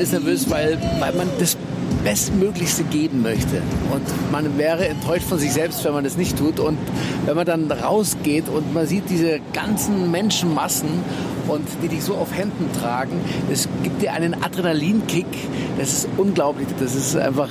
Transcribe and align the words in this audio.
man 0.00 0.04
ist 0.04 0.12
nervös, 0.12 0.48
weil, 0.48 0.78
weil 0.98 1.12
man 1.12 1.28
das 1.38 1.58
Bestmöglichste 2.02 2.84
geben 2.84 3.20
möchte. 3.20 3.60
Und 3.92 4.32
man 4.32 4.56
wäre 4.56 4.88
enttäuscht 4.88 5.26
von 5.26 5.38
sich 5.38 5.52
selbst, 5.52 5.84
wenn 5.84 5.92
man 5.92 6.04
das 6.04 6.16
nicht 6.16 6.38
tut. 6.38 6.58
Und 6.58 6.78
wenn 7.26 7.36
man 7.36 7.44
dann 7.44 7.70
rausgeht 7.70 8.48
und 8.48 8.72
man 8.72 8.86
sieht 8.86 9.10
diese 9.10 9.40
ganzen 9.52 10.10
Menschenmassen 10.10 10.88
und 11.48 11.68
die 11.82 11.88
dich 11.88 12.02
so 12.02 12.14
auf 12.14 12.34
Händen 12.34 12.70
tragen, 12.80 13.20
das 13.50 13.68
gibt 13.82 14.00
dir 14.00 14.14
einen 14.14 14.42
Adrenalinkick. 14.42 15.26
Das 15.78 15.92
ist 15.92 16.08
unglaublich. 16.16 16.68
Das 16.78 16.94
ist 16.94 17.14
einfach 17.16 17.50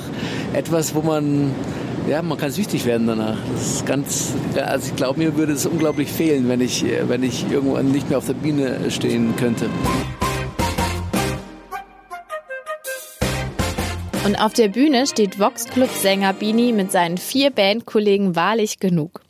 etwas, 0.54 0.95
wo 0.95 1.02
man 1.02 1.52
ja, 2.09 2.23
man 2.23 2.40
kann 2.40 2.50
süchtig 2.50 2.88
werden 2.88 3.05
danach. 3.05 3.38
Das 3.54 3.76
ist 3.76 3.86
ganz, 3.86 4.34
also 4.55 4.88
ich 4.88 4.95
glaube, 4.95 5.20
mir 5.20 5.38
würde 5.38 5.54
es 5.54 5.68
unglaublich 5.68 6.09
fehlen, 6.09 6.50
wenn 6.50 6.62
ich, 6.62 6.84
wenn 7.08 7.22
ich 7.22 7.45
irgendwann 7.52 7.91
nicht 7.91 8.09
mehr 8.09 8.18
auf 8.18 8.26
der 8.26 8.34
Bühne 8.34 8.90
stehen 8.90 9.36
könnte. 9.36 9.68
Und 14.30 14.36
auf 14.36 14.54
der 14.54 14.68
Bühne 14.68 15.08
steht 15.08 15.40
Vox 15.40 15.66
Club 15.66 15.90
Sänger 15.90 16.34
Bini 16.34 16.72
mit 16.72 16.92
seinen 16.92 17.18
vier 17.18 17.50
Bandkollegen 17.50 18.36
wahrlich 18.36 18.78
genug. 18.78 19.22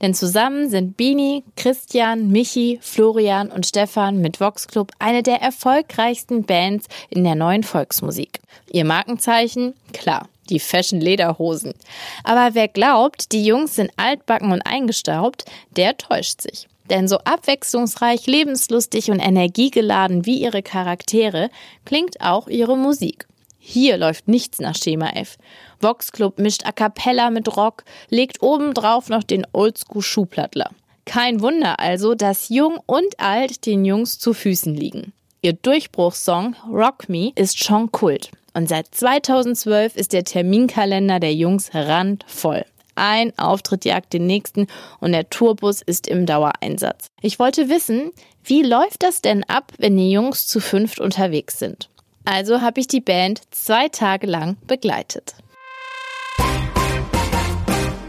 Denn 0.00 0.14
zusammen 0.14 0.70
sind 0.70 0.96
Bini, 0.96 1.42
Christian, 1.56 2.28
Michi, 2.28 2.78
Florian 2.80 3.50
und 3.50 3.66
Stefan 3.66 4.18
mit 4.18 4.38
Vox 4.38 4.68
Club 4.68 4.92
eine 5.00 5.24
der 5.24 5.42
erfolgreichsten 5.42 6.44
Bands 6.44 6.86
in 7.10 7.24
der 7.24 7.34
neuen 7.34 7.64
Volksmusik. 7.64 8.38
Ihr 8.70 8.84
Markenzeichen? 8.84 9.74
Klar, 9.92 10.28
die 10.50 10.60
Fashion 10.60 11.00
Lederhosen. 11.00 11.74
Aber 12.22 12.54
wer 12.54 12.68
glaubt, 12.68 13.32
die 13.32 13.44
Jungs 13.44 13.74
sind 13.74 13.90
altbacken 13.96 14.52
und 14.52 14.62
eingestaubt, 14.62 15.46
der 15.76 15.98
täuscht 15.98 16.42
sich. 16.42 16.68
Denn 16.88 17.08
so 17.08 17.18
abwechslungsreich, 17.18 18.28
lebenslustig 18.28 19.10
und 19.10 19.18
energiegeladen 19.18 20.26
wie 20.26 20.40
ihre 20.40 20.62
Charaktere 20.62 21.50
klingt 21.84 22.20
auch 22.20 22.46
ihre 22.46 22.76
Musik. 22.76 23.26
Hier 23.66 23.96
läuft 23.96 24.28
nichts 24.28 24.58
nach 24.58 24.76
Schema 24.76 25.08
F. 25.16 25.38
Vox 25.80 26.12
Club 26.12 26.38
mischt 26.38 26.66
A 26.66 26.72
Cappella 26.72 27.30
mit 27.30 27.56
Rock, 27.56 27.84
legt 28.10 28.42
obendrauf 28.42 29.08
noch 29.08 29.22
den 29.22 29.46
Oldschool-Schuhplattler. 29.54 30.70
Kein 31.06 31.40
Wunder 31.40 31.80
also, 31.80 32.14
dass 32.14 32.50
Jung 32.50 32.78
und 32.84 33.18
Alt 33.18 33.64
den 33.64 33.86
Jungs 33.86 34.18
zu 34.18 34.34
Füßen 34.34 34.74
liegen. 34.74 35.14
Ihr 35.40 35.54
Durchbruchssong 35.54 36.56
Rock 36.70 37.08
Me 37.08 37.32
ist 37.36 37.64
schon 37.64 37.90
Kult. 37.90 38.32
Und 38.52 38.68
seit 38.68 38.94
2012 38.94 39.96
ist 39.96 40.12
der 40.12 40.24
Terminkalender 40.24 41.18
der 41.18 41.34
Jungs 41.34 41.70
randvoll. 41.72 42.66
Ein 42.96 43.32
Auftritt 43.38 43.86
jagt 43.86 44.12
den 44.12 44.26
nächsten 44.26 44.66
und 45.00 45.12
der 45.12 45.30
Tourbus 45.30 45.80
ist 45.80 46.06
im 46.06 46.26
Dauereinsatz. 46.26 47.06
Ich 47.22 47.38
wollte 47.38 47.70
wissen, 47.70 48.10
wie 48.44 48.62
läuft 48.62 49.02
das 49.02 49.22
denn 49.22 49.42
ab, 49.44 49.72
wenn 49.78 49.96
die 49.96 50.10
Jungs 50.10 50.46
zu 50.46 50.60
fünft 50.60 51.00
unterwegs 51.00 51.58
sind? 51.58 51.88
Also 52.24 52.62
habe 52.62 52.80
ich 52.80 52.88
die 52.88 53.02
Band 53.02 53.42
zwei 53.50 53.88
Tage 53.88 54.26
lang 54.26 54.56
begleitet. 54.66 55.34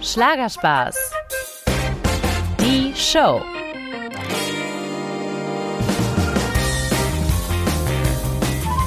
Schlagerspaß. 0.02 0.96
Die 2.62 2.94
Show. 2.96 3.42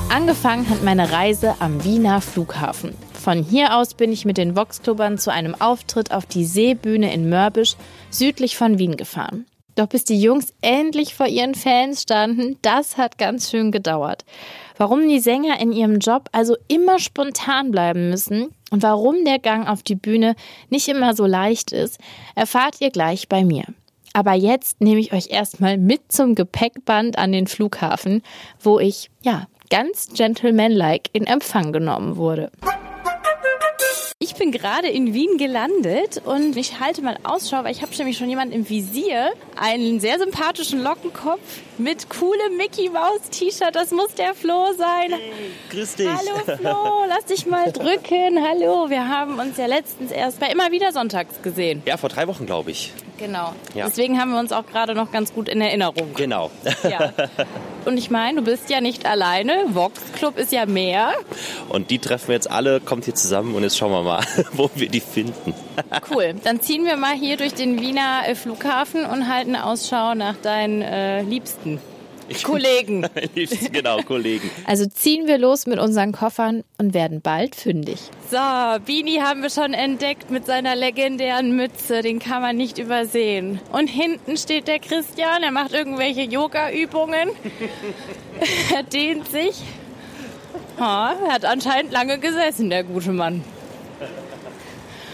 Angefangen 0.09 0.69
hat 0.71 0.83
meine 0.83 1.13
Reise 1.13 1.57
am 1.59 1.85
Wiener 1.85 2.23
Flughafen. 2.23 2.95
Von 3.13 3.43
hier 3.43 3.77
aus 3.77 3.93
bin 3.93 4.11
ich 4.11 4.25
mit 4.25 4.39
den 4.39 4.57
Voxclubbern 4.57 5.19
zu 5.19 5.31
einem 5.31 5.55
Auftritt 5.55 6.11
auf 6.11 6.25
die 6.25 6.47
Seebühne 6.47 7.13
in 7.13 7.29
Mörbisch 7.29 7.77
südlich 8.11 8.57
von 8.57 8.79
Wien 8.79 8.97
gefahren. 8.97 9.45
Doch 9.79 9.87
bis 9.87 10.05
die 10.05 10.21
Jungs 10.21 10.53
endlich 10.61 11.15
vor 11.15 11.27
ihren 11.27 11.55
Fans 11.55 12.03
standen, 12.03 12.59
das 12.63 12.97
hat 12.97 13.17
ganz 13.17 13.49
schön 13.49 13.71
gedauert. 13.71 14.25
Warum 14.79 15.09
die 15.09 15.19
Sänger 15.19 15.61
in 15.61 15.73
ihrem 15.73 15.99
Job 15.99 16.29
also 16.31 16.57
immer 16.69 17.01
spontan 17.01 17.73
bleiben 17.73 18.11
müssen 18.11 18.55
und 18.71 18.85
warum 18.85 19.25
der 19.25 19.41
Gang 19.41 19.69
auf 19.69 19.83
die 19.83 19.97
Bühne 19.97 20.37
nicht 20.71 20.87
immer 20.87 21.17
so 21.17 21.27
leicht 21.27 21.73
ist, 21.73 21.99
erfahrt 22.37 22.81
ihr 22.81 22.91
gleich 22.91 23.29
bei 23.29 23.45
mir. 23.45 23.65
Aber 24.13 24.35
jetzt 24.35 24.81
nehme 24.81 25.01
ich 25.01 25.13
euch 25.13 25.31
erstmal 25.31 25.79
mit 25.79 26.13
zum 26.13 26.37
Gepäckband 26.37 27.19
an 27.19 27.33
den 27.33 27.49
Flughafen, 27.49 28.23
wo 28.61 28.79
ich, 28.79 29.11
ja, 29.23 29.49
ganz 29.69 30.11
gentlemanlike 30.15 31.11
in 31.13 31.27
Empfang 31.27 31.73
genommen 31.73 32.17
wurde. 32.17 32.53
Ich 34.21 34.37
bin 34.37 34.53
gerade 34.53 34.89
in 34.89 35.13
Wien 35.13 35.39
gelandet 35.39 36.23
und 36.25 36.57
ich 36.57 36.79
halte 36.79 37.03
mal 37.03 37.19
Ausschau, 37.25 37.65
weil 37.65 37.73
ich 37.73 37.83
habe 37.83 37.93
nämlich 37.99 38.17
schon 38.17 38.31
jemanden 38.31 38.55
im 38.55 38.69
Visier. 38.69 39.33
Einen 39.57 39.99
sehr 39.99 40.19
sympathischen 40.21 40.83
Lockenkopf 40.83 41.63
mit 41.79 42.09
coolem 42.11 42.57
Mickey 42.57 42.89
Maus 42.89 43.21
T-Shirt. 43.31 43.75
Das 43.75 43.91
muss 43.91 44.15
der 44.15 44.35
Flo 44.35 44.73
sein. 44.77 45.13
Hey, 45.13 45.33
grüß 45.71 45.95
dich. 45.97 46.09
Hallo 46.09 46.57
Flo, 46.57 47.05
lass 47.09 47.25
dich 47.27 47.47
mal 47.47 47.71
drücken. 47.73 48.39
Hallo, 48.47 48.91
wir 48.91 49.09
haben 49.09 49.39
uns 49.39 49.57
ja 49.57 49.67
letztens 49.67 50.11
erst 50.11 50.41
bei 50.41 50.49
immer 50.49 50.73
wieder 50.73 50.93
sonntags 50.93 51.41
gesehen. 51.43 51.83
Ja, 51.87 51.97
vor 51.97 52.09
drei 52.09 52.27
Wochen, 52.27 52.47
glaube 52.47 52.71
ich. 52.71 52.93
Genau. 53.19 53.53
Ja. 53.75 53.87
Deswegen 53.87 54.21
haben 54.21 54.31
wir 54.31 54.39
uns 54.39 54.53
auch 54.53 54.67
gerade 54.67 54.95
noch 54.95 55.11
ganz 55.11 55.35
gut 55.35 55.49
in 55.49 55.61
Erinnerung. 55.61 56.15
Genau. 56.15 56.51
Ja. 56.89 57.13
Und 57.85 57.97
ich 57.97 58.11
meine, 58.11 58.41
du 58.41 58.45
bist 58.45 58.71
ja 58.71 58.81
nicht 58.81 59.07
alleine. 59.07 59.65
Vox 59.71 60.01
Club 60.13 60.39
ist 60.39 60.53
ja 60.53 60.67
mehr. 60.67 61.13
Und 61.69 61.91
die 61.91 61.99
treffen 61.99 62.29
wir 62.29 62.35
jetzt 62.35 62.51
alle, 62.51 62.81
kommt 62.81 63.07
hier 63.07 63.15
zusammen 63.15 63.55
und 63.55 63.63
jetzt 63.65 63.77
schauen 63.77 63.91
wir 63.91 64.03
mal, 64.03 64.23
wo 64.53 64.71
wir 64.75 64.89
die 64.89 65.01
finden. 65.01 65.53
Cool. 66.11 66.35
Dann 66.45 66.61
ziehen 66.61 66.85
wir 66.85 66.97
mal 66.97 67.15
hier 67.15 67.37
durch 67.37 67.55
den 67.55 67.81
Wiener 67.81 68.23
äh, 68.27 68.35
Flughafen 68.35 69.05
und 69.05 69.29
halten 69.29 69.57
Ausschau 69.57 70.15
nach 70.15 70.37
deinen 70.37 70.83
äh, 70.83 71.23
Liebsten. 71.23 71.68
Kollegen. 72.43 73.07
genau, 73.73 74.03
Kollegen. 74.03 74.51
Also 74.67 74.87
ziehen 74.87 75.27
wir 75.27 75.39
los 75.39 75.67
mit 75.67 75.79
unseren 75.79 76.13
Koffern 76.13 76.65
und 76.79 76.95
werden 76.95 77.21
bald 77.21 77.55
fündig. 77.55 77.99
So, 78.31 78.39
Bini 78.85 79.17
haben 79.17 79.43
wir 79.43 79.51
schon 79.51 79.73
entdeckt 79.73 80.31
mit 80.31 80.47
seiner 80.47 80.77
legendären 80.77 81.57
Mütze. 81.57 82.03
Den 82.03 82.19
kann 82.19 82.43
man 82.43 82.57
nicht 82.57 82.79
übersehen. 82.79 83.61
Und 83.73 83.89
hinten 83.89 84.37
steht 84.37 84.69
der 84.69 84.79
Christian. 84.79 85.43
Er 85.43 85.51
macht 85.53 85.73
irgendwelche 85.73 86.23
Yoga-Übungen. 86.23 87.31
er 88.75 88.83
dehnt 88.83 89.29
sich. 89.29 89.63
Er 90.79 91.17
hat 91.31 91.45
anscheinend 91.45 91.93
lange 91.93 92.19
gesessen, 92.19 92.71
der 92.71 92.85
gute 92.85 93.13
Mann. 93.13 93.43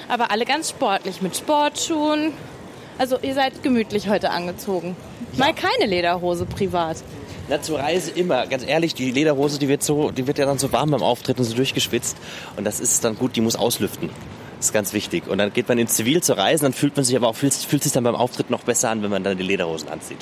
Aber 0.09 0.31
alle 0.31 0.45
ganz 0.45 0.71
sportlich 0.71 1.23
mit 1.23 1.37
Sportschuhen. 1.37 2.33
Also 2.99 3.19
ihr 3.21 3.34
seid 3.34 3.62
gemütlich 3.62 4.09
heute 4.09 4.31
angezogen. 4.31 4.97
Mal 5.37 5.53
keine 5.53 5.87
Lederhose 5.87 6.47
privat. 6.47 6.99
Na, 7.49 7.60
zur 7.60 7.78
Reise 7.78 8.10
immer. 8.12 8.47
Ganz 8.47 8.65
ehrlich, 8.66 8.94
die 8.94 9.10
Lederhose, 9.10 9.59
die 9.59 9.69
wird 9.69 9.82
so, 9.82 10.10
die 10.10 10.27
wird 10.27 10.38
ja 10.38 10.47
dann 10.47 10.59
so 10.59 10.72
warm 10.72 10.91
beim 10.91 11.03
Auftreten, 11.03 11.44
so 11.44 11.55
durchgeschwitzt. 11.55 12.16
Und 12.56 12.65
das 12.65 12.81
ist 12.81 13.05
dann 13.05 13.16
gut, 13.16 13.37
die 13.37 13.41
muss 13.41 13.56
auslüften. 13.56 14.09
Das 14.56 14.66
ist 14.66 14.72
ganz 14.72 14.93
wichtig. 14.94 15.27
Und 15.27 15.38
dann 15.38 15.53
geht 15.53 15.69
man 15.69 15.77
in 15.77 15.87
Zivil 15.87 16.22
zur 16.22 16.38
Reise, 16.38 16.62
dann 16.62 16.72
fühlt 16.72 16.97
man 16.97 17.05
sich 17.05 17.16
aber 17.16 17.28
auch, 17.28 17.37
fühlt, 17.37 17.53
fühlt 17.53 17.82
sich 17.82 17.93
dann 17.93 18.05
beim 18.05 18.15
Auftritt 18.15 18.49
noch 18.49 18.62
besser 18.62 18.88
an, 18.91 19.03
wenn 19.03 19.11
man 19.11 19.22
dann 19.22 19.37
die 19.37 19.43
Lederhosen 19.43 19.88
anzieht. 19.91 20.19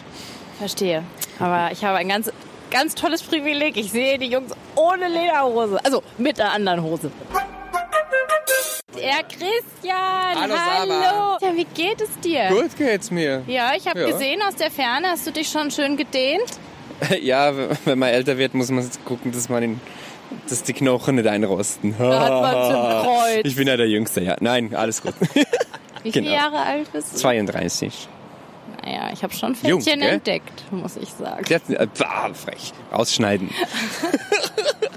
Verstehe. 0.58 1.04
Aber 1.38 1.70
ich 1.70 1.84
habe 1.84 1.98
ein 1.98 2.08
ganz, 2.08 2.32
ganz 2.70 2.94
tolles 2.96 3.22
Privileg. 3.22 3.76
Ich 3.76 3.92
sehe 3.92 4.18
die 4.18 4.26
Jungs 4.26 4.52
ohne 4.74 5.08
Lederhose. 5.08 5.78
Also 5.84 6.02
mit 6.18 6.38
der 6.38 6.52
anderen 6.52 6.82
Hose. 6.82 7.12
Der 8.94 9.22
Christian, 9.24 10.40
hallo. 10.40 10.54
hallo. 10.54 11.38
Ja, 11.40 11.56
wie 11.56 11.64
geht 11.64 12.00
es 12.00 12.10
dir? 12.20 12.48
Gut 12.50 12.76
geht's 12.76 13.10
mir. 13.10 13.42
Ja, 13.46 13.72
ich 13.76 13.86
habe 13.88 14.00
ja. 14.00 14.06
gesehen 14.06 14.40
aus 14.42 14.54
der 14.54 14.70
Ferne, 14.70 15.08
hast 15.08 15.26
du 15.26 15.32
dich 15.32 15.48
schon 15.48 15.70
schön 15.70 15.96
gedehnt? 15.96 16.44
ja, 17.20 17.52
wenn 17.84 17.98
man 17.98 18.10
älter 18.10 18.38
wird, 18.38 18.54
muss 18.54 18.70
man 18.70 18.88
gucken, 19.04 19.32
dass 19.32 19.48
man 19.48 19.62
den, 19.62 19.80
dass 20.48 20.62
die 20.62 20.72
Knochen 20.72 21.16
nicht 21.16 21.26
einrosten. 21.26 21.94
Da 21.98 22.20
hat 22.20 22.30
man 22.30 22.70
zum 22.70 23.04
Kreuz. 23.12 23.40
Ich 23.44 23.56
bin 23.56 23.66
ja 23.66 23.76
der 23.76 23.88
Jüngste, 23.88 24.20
ja. 24.20 24.36
Nein, 24.40 24.74
alles 24.74 25.02
gut. 25.02 25.14
Wie 25.20 25.32
viele 26.12 26.26
genau. 26.26 26.36
Jahre 26.36 26.58
alt 26.58 26.92
bist 26.92 27.14
du? 27.14 27.18
32. 27.18 28.08
Naja, 28.84 29.10
ich 29.12 29.22
habe 29.22 29.32
schon 29.34 29.54
Fältchen 29.54 30.00
Jung, 30.00 30.08
entdeckt, 30.08 30.64
muss 30.70 30.96
ich 30.96 31.08
sagen. 31.10 31.44
Jetzt, 31.48 31.70
äh, 31.70 31.86
frech. 32.34 32.72
Ausschneiden. 32.90 33.50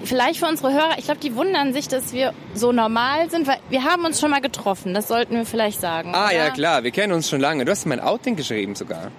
Vielleicht 0.06 0.40
für 0.40 0.48
unsere 0.48 0.74
Hörer, 0.74 0.98
ich 0.98 1.06
glaube, 1.06 1.20
die 1.20 1.36
wundern 1.36 1.74
sich, 1.74 1.88
dass 1.88 2.14
wir 2.14 2.34
so 2.54 2.72
normal 2.72 3.30
sind, 3.30 3.48
weil 3.48 3.58
wir 3.70 3.84
haben 3.84 4.06
uns 4.06 4.20
schon 4.20 4.32
mal 4.32 4.42
getroffen, 4.42 4.94
das 4.94 5.08
sollten 5.08 5.36
wir 5.36 5.46
vielleicht 5.46 5.82
sagen. 5.82 6.12
Ah 6.14 6.28
oder? 6.28 6.36
ja, 6.36 6.50
klar, 6.52 6.84
wir 6.84 6.92
kennen 6.92 7.14
uns 7.14 7.30
schon 7.30 7.40
lange. 7.40 7.66
Du 7.66 7.72
hast 7.72 7.86
mein 7.86 8.00
Outing 8.00 8.36
geschrieben 8.36 8.76
sogar. 8.76 9.12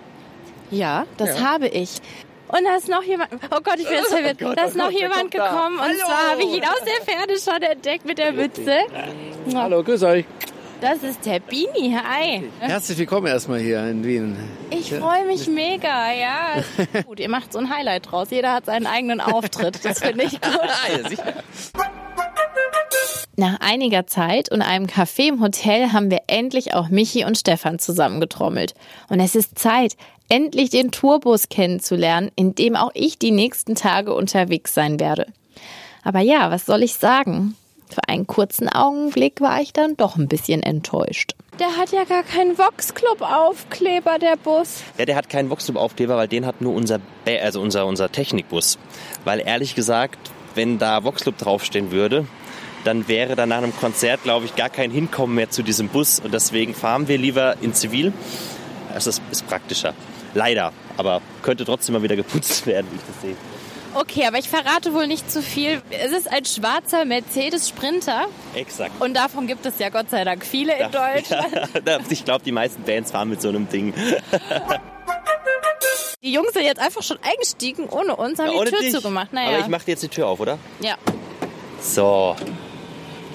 Ja, 0.71 1.07
das 1.17 1.39
ja. 1.39 1.45
habe 1.45 1.69
ich. 1.69 2.01
Und 2.49 2.65
da 2.65 2.77
ist 2.77 2.89
noch 2.89 3.03
jemand, 3.03 3.31
oh 3.33 3.61
Gott, 3.63 3.79
ich 3.79 3.87
bin 3.89 3.97
jetzt 3.97 4.09
verwirrt, 4.15 4.43
oh 4.43 4.55
da 4.55 4.65
ist 4.65 4.75
oh 4.75 4.79
noch 4.79 4.91
Gott, 4.91 5.01
jemand 5.01 5.31
gekommen 5.31 5.79
und 5.79 5.99
zwar 5.99 6.31
habe 6.31 6.43
ich 6.43 6.57
ihn 6.57 6.65
aus 6.65 6.81
der 6.85 7.15
Ferne 7.15 7.39
schon 7.39 7.63
entdeckt 7.63 8.05
mit 8.05 8.19
der 8.19 8.33
Mütze. 8.33 8.79
Hallo, 9.55 9.83
grüß 9.83 10.03
euch. 10.05 10.25
Das 10.81 11.03
ist 11.03 11.25
der 11.25 11.41
Bini, 11.41 11.97
hi. 11.97 12.51
Herzlich 12.61 12.99
willkommen 12.99 13.29
erstmal 13.29 13.61
hier 13.61 13.83
in 13.89 14.05
Wien. 14.05 14.37
Ich 14.71 14.93
freue 14.93 15.25
mich 15.25 15.49
mega, 15.49 16.13
ja. 16.13 16.63
Gut, 17.07 17.19
ihr 17.19 17.31
macht 17.31 17.55
so 17.55 17.59
ein 17.59 17.75
Highlight 17.75 18.11
draus. 18.11 18.29
Jeder 18.31 18.53
hat 18.53 18.67
seinen 18.67 18.87
eigenen 18.87 19.23
Auftritt. 19.23 19.83
Das 19.85 20.01
finde 20.01 20.25
ich 20.25 20.33
gut. 20.33 20.43
ja, 21.03 21.09
sicher. 21.09 21.33
Nach 23.37 23.59
einiger 23.61 24.07
Zeit 24.07 24.51
und 24.51 24.61
einem 24.61 24.87
Café 24.87 25.29
im 25.29 25.41
Hotel 25.41 25.93
haben 25.93 26.11
wir 26.11 26.21
endlich 26.27 26.75
auch 26.75 26.91
Michi 26.91 27.25
und 27.25 27.39
Stefan 27.39 27.79
zusammengetrommelt. 27.79 28.75
Und 29.09 29.21
es 29.21 29.35
ist 29.35 29.59
Zeit, 29.59 29.97
endlich 30.29 30.69
den 30.69 30.91
Tourbus 30.91 31.49
kennenzulernen, 31.49 32.31
in 32.37 32.55
dem 32.55 32.77
auch 32.77 32.91
ich 32.93 33.19
die 33.19 33.31
nächsten 33.31 33.77
Tage 33.77 34.13
unterwegs 34.13 34.75
sein 34.75 35.01
werde. 35.01 35.27
Aber 36.05 36.21
ja, 36.21 36.51
was 36.51 36.67
soll 36.67 36.83
ich 36.83 36.95
sagen? 36.97 37.57
Für 37.89 38.09
einen 38.09 38.27
kurzen 38.27 38.69
Augenblick 38.69 39.41
war 39.41 39.61
ich 39.61 39.73
dann 39.73 39.97
doch 39.97 40.17
ein 40.17 40.29
bisschen 40.29 40.63
enttäuscht. 40.63 41.35
Der 41.59 41.77
hat 41.77 41.91
ja 41.91 42.05
gar 42.05 42.23
keinen 42.23 42.59
Vox-Club-Aufkleber, 42.59 44.19
der 44.19 44.37
Bus. 44.37 44.83
Ja, 44.99 45.07
der 45.07 45.17
hat 45.17 45.31
keinen 45.31 45.49
Voxclub-Aufkleber, 45.49 46.17
weil 46.17 46.29
den 46.29 46.45
hat 46.45 46.61
nur 46.61 46.75
unser, 46.75 47.01
also 47.25 47.63
unser, 47.63 47.87
unser 47.87 48.13
Technikbus. 48.13 48.79
Weil 49.25 49.41
ehrlich 49.41 49.75
gesagt, 49.75 50.19
wenn 50.55 50.79
da 50.79 51.05
Voxclub 51.05 51.39
draufstehen 51.39 51.93
würde, 51.93 52.27
dann 52.85 53.09
wäre 53.09 53.37
dann 53.37 53.49
nach 53.49 53.59
einem 53.59 53.75
Konzert, 53.75 54.23
glaube 54.23 54.45
ich, 54.45 54.55
gar 54.55 54.69
kein 54.69 54.91
Hinkommen 54.91 55.35
mehr 55.35 55.51
zu 55.51 55.63
diesem 55.63 55.89
Bus. 55.89 56.21
Und 56.21 56.35
deswegen 56.35 56.75
fahren 56.75 57.09
wir 57.09 57.19
lieber 57.19 57.57
in 57.63 57.73
Zivil. 57.73 58.13
Das 58.93 59.07
ist, 59.07 59.23
ist 59.31 59.47
praktischer. 59.47 59.95
Leider. 60.35 60.73
Aber 60.97 61.23
könnte 61.43 61.65
trotzdem 61.65 61.95
mal 61.95 62.03
wieder 62.03 62.17
geputzt 62.17 62.67
werden, 62.67 62.87
wie 62.91 62.97
ich 62.97 63.03
das 63.07 63.23
sehe. 63.23 63.37
Okay, 63.99 64.27
aber 64.27 64.39
ich 64.39 64.49
verrate 64.49 64.93
wohl 64.93 65.07
nicht 65.07 65.31
zu 65.31 65.41
viel. 65.43 65.81
Es 65.91 66.13
ist 66.13 66.31
ein 66.31 66.45
schwarzer 66.45 67.05
Mercedes 67.07 67.69
Sprinter 67.69 68.27
Exakt. 68.55 69.01
und 69.01 69.15
davon 69.15 69.47
gibt 69.47 69.65
es 69.65 69.79
ja 69.79 69.89
Gott 69.89 70.11
sei 70.11 70.25
Dank 70.25 70.45
viele 70.45 70.73
in 70.79 70.91
Deutschland. 70.93 71.71
Ja, 71.87 71.99
ich 72.09 72.25
glaube, 72.25 72.45
die 72.45 72.53
meisten 72.53 72.83
Bands 72.83 73.13
fahren 73.13 73.31
mit 73.31 73.41
so 73.41 73.49
einem 73.49 73.69
Ding. 73.69 73.95
Die 76.23 76.33
Jungs 76.33 76.53
sind 76.55 76.65
jetzt 76.65 76.81
einfach 76.81 77.03
schon 77.05 77.19
eingestiegen 77.23 77.89
ohne 77.89 78.17
uns, 78.17 78.41
haben 78.41 78.51
Ja, 78.53 78.65
die 78.65 78.71
Tür 78.71 78.81
dich. 78.81 78.93
zugemacht. 78.93 79.29
Aber 79.33 79.43
Naja. 79.45 79.59
ich 79.61 79.69
mache 79.69 79.85
dir 79.85 79.93
jetzt 79.93 80.03
die 80.03 80.09
Tür 80.09 80.27
auf, 80.27 80.41
oder? 80.41 80.59
ja. 80.81 80.97
So. 81.81 82.35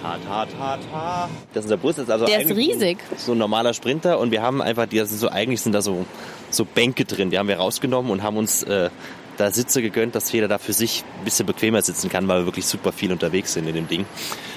Ta, 0.01 0.17
ta, 0.27 0.45
ta, 0.45 0.77
ta. 0.91 1.29
Das 1.53 1.63
ist 1.63 1.71
unser 1.71 1.77
Bus. 1.77 1.97
Ist 1.99 2.09
also 2.11 2.25
Der 2.25 2.41
ist 2.41 2.49
riesig. 2.53 2.97
So 3.15 3.31
ein 3.31 3.37
normaler 3.37 3.73
Sprinter 3.73 4.19
und 4.19 4.31
wir 4.31 4.41
haben 4.41 4.61
einfach, 4.61 4.87
die, 4.87 4.97
das 4.97 5.07
sind 5.09 5.19
so, 5.19 5.29
eigentlich 5.29 5.61
sind 5.61 5.71
da 5.73 5.81
so, 5.81 6.05
so 6.49 6.65
Bänke 6.65 7.05
drin. 7.05 7.29
Die 7.29 7.37
haben 7.39 7.47
wir 7.47 7.57
rausgenommen 7.57 8.11
und 8.11 8.23
haben 8.23 8.35
uns 8.35 8.63
äh, 8.63 8.89
da 9.41 9.51
Sitze 9.51 9.81
gegönnt, 9.81 10.15
dass 10.15 10.31
jeder 10.31 10.47
da 10.47 10.57
für 10.57 10.73
sich 10.73 11.03
ein 11.19 11.25
bisschen 11.25 11.45
bequemer 11.45 11.81
sitzen 11.81 12.09
kann, 12.09 12.27
weil 12.27 12.41
wir 12.41 12.45
wirklich 12.45 12.65
super 12.65 12.91
viel 12.91 13.11
unterwegs 13.11 13.53
sind 13.53 13.67
in 13.67 13.75
dem 13.75 13.87
Ding. 13.87 14.05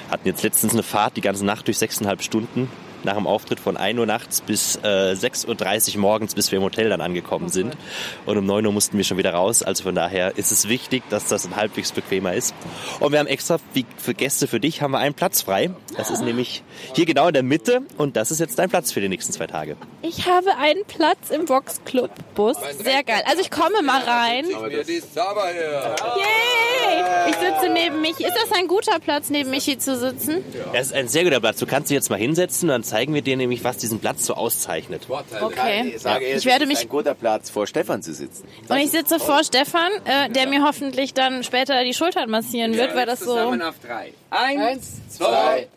Hatten 0.09 0.27
jetzt 0.27 0.43
letztens 0.43 0.73
eine 0.73 0.83
Fahrt 0.83 1.17
die 1.17 1.21
ganze 1.21 1.45
Nacht 1.45 1.67
durch 1.67 1.77
sechseinhalb 1.77 2.21
Stunden 2.21 2.69
nach 3.05 3.15
dem 3.15 3.27
Auftritt 3.27 3.59
von 3.59 3.77
1 3.77 3.97
Uhr 3.99 4.05
nachts 4.05 4.41
bis 4.41 4.77
äh, 4.77 5.13
6.30 5.13 5.95
Uhr 5.95 6.01
morgens, 6.01 6.35
bis 6.35 6.51
wir 6.51 6.57
im 6.57 6.63
Hotel 6.63 6.89
dann 6.89 7.01
angekommen 7.01 7.49
sind. 7.49 7.77
Und 8.25 8.37
um 8.37 8.45
9 8.45 8.65
Uhr 8.65 8.73
mussten 8.73 8.97
wir 8.97 9.03
schon 9.03 9.17
wieder 9.17 9.33
raus. 9.33 9.63
Also 9.63 9.83
von 9.83 9.95
daher 9.95 10.37
ist 10.37 10.51
es 10.51 10.67
wichtig, 10.67 11.03
dass 11.09 11.27
das 11.27 11.47
halbwegs 11.55 11.91
bequemer 11.91 12.33
ist. 12.33 12.53
Und 12.99 13.11
wir 13.11 13.19
haben 13.19 13.27
extra 13.27 13.57
wie 13.73 13.85
für 13.97 14.13
Gäste 14.13 14.47
für 14.47 14.59
dich 14.59 14.81
haben 14.81 14.91
wir 14.91 14.99
einen 14.99 15.13
Platz 15.13 15.43
frei. 15.43 15.71
Das 15.97 16.09
ist 16.09 16.21
nämlich 16.21 16.63
hier 16.93 17.05
genau 17.05 17.27
in 17.27 17.33
der 17.33 17.43
Mitte 17.43 17.81
und 17.97 18.15
das 18.15 18.31
ist 18.31 18.39
jetzt 18.39 18.57
dein 18.59 18.69
Platz 18.69 18.91
für 18.91 19.01
die 19.01 19.09
nächsten 19.09 19.33
zwei 19.33 19.47
Tage. 19.47 19.75
Ich 20.01 20.27
habe 20.27 20.55
einen 20.57 20.83
Platz 20.85 21.29
im 21.29 21.47
Vox 21.47 21.81
Club 21.85 22.11
Bus. 22.35 22.57
Sehr 22.83 23.03
geil. 23.03 23.23
Also 23.25 23.41
ich 23.41 23.51
komme 23.51 23.81
mal 23.81 24.01
rein. 24.01 24.45
Yay! 24.45 27.29
Ich 27.29 27.35
sitze 27.35 27.69
neben 27.73 28.01
Michi. 28.01 28.23
Ist 28.23 28.35
das 28.35 28.51
ein 28.57 28.67
guter 28.67 28.99
Platz, 28.99 29.29
neben 29.29 29.49
Michi 29.49 29.77
zu 29.77 29.97
sitzen? 29.97 30.43
Das 30.73 30.87
ist 30.87 30.93
ein 30.93 31.07
sehr 31.07 31.23
guter 31.23 31.39
Platz. 31.39 31.57
Du 31.59 31.65
kannst 31.65 31.89
dich 31.89 31.95
jetzt 31.95 32.09
mal 32.09 32.19
hinsetzen 32.19 32.69
und 32.69 32.73
dann 32.73 32.83
zeigen 32.83 33.13
wir 33.13 33.21
dir 33.21 33.37
nämlich, 33.37 33.63
was 33.63 33.77
diesen 33.77 33.99
Platz 33.99 34.25
so 34.25 34.33
auszeichnet. 34.35 35.07
Okay. 35.09 35.93
Ich 35.95 36.01
sage 36.01 36.25
eher, 36.25 36.37
Ich 36.37 36.45
werde 36.45 36.65
das 36.65 36.73
ist 36.73 36.79
mich 36.79 36.85
ein 36.87 36.89
guter 36.89 37.13
Platz, 37.15 37.49
vor 37.49 37.67
Stefan 37.67 38.01
zu 38.01 38.13
sitzen. 38.13 38.47
und 38.67 38.77
ich 38.77 38.91
sitze 38.91 39.19
vor 39.19 39.43
Stefan, 39.43 39.91
äh, 40.05 40.29
der 40.29 40.47
mir 40.47 40.63
hoffentlich 40.63 41.13
dann 41.13 41.43
später 41.43 41.83
die 41.83 41.93
Schultern 41.93 42.29
massieren 42.29 42.75
wird, 42.75 42.95
weil 42.95 43.05
das 43.05 43.19
so. 43.19 43.25
Zusammen 43.35 43.61
auf 43.61 43.75
drei. 43.79 44.13
Eins, 44.29 45.01
Zwei. 45.09 45.67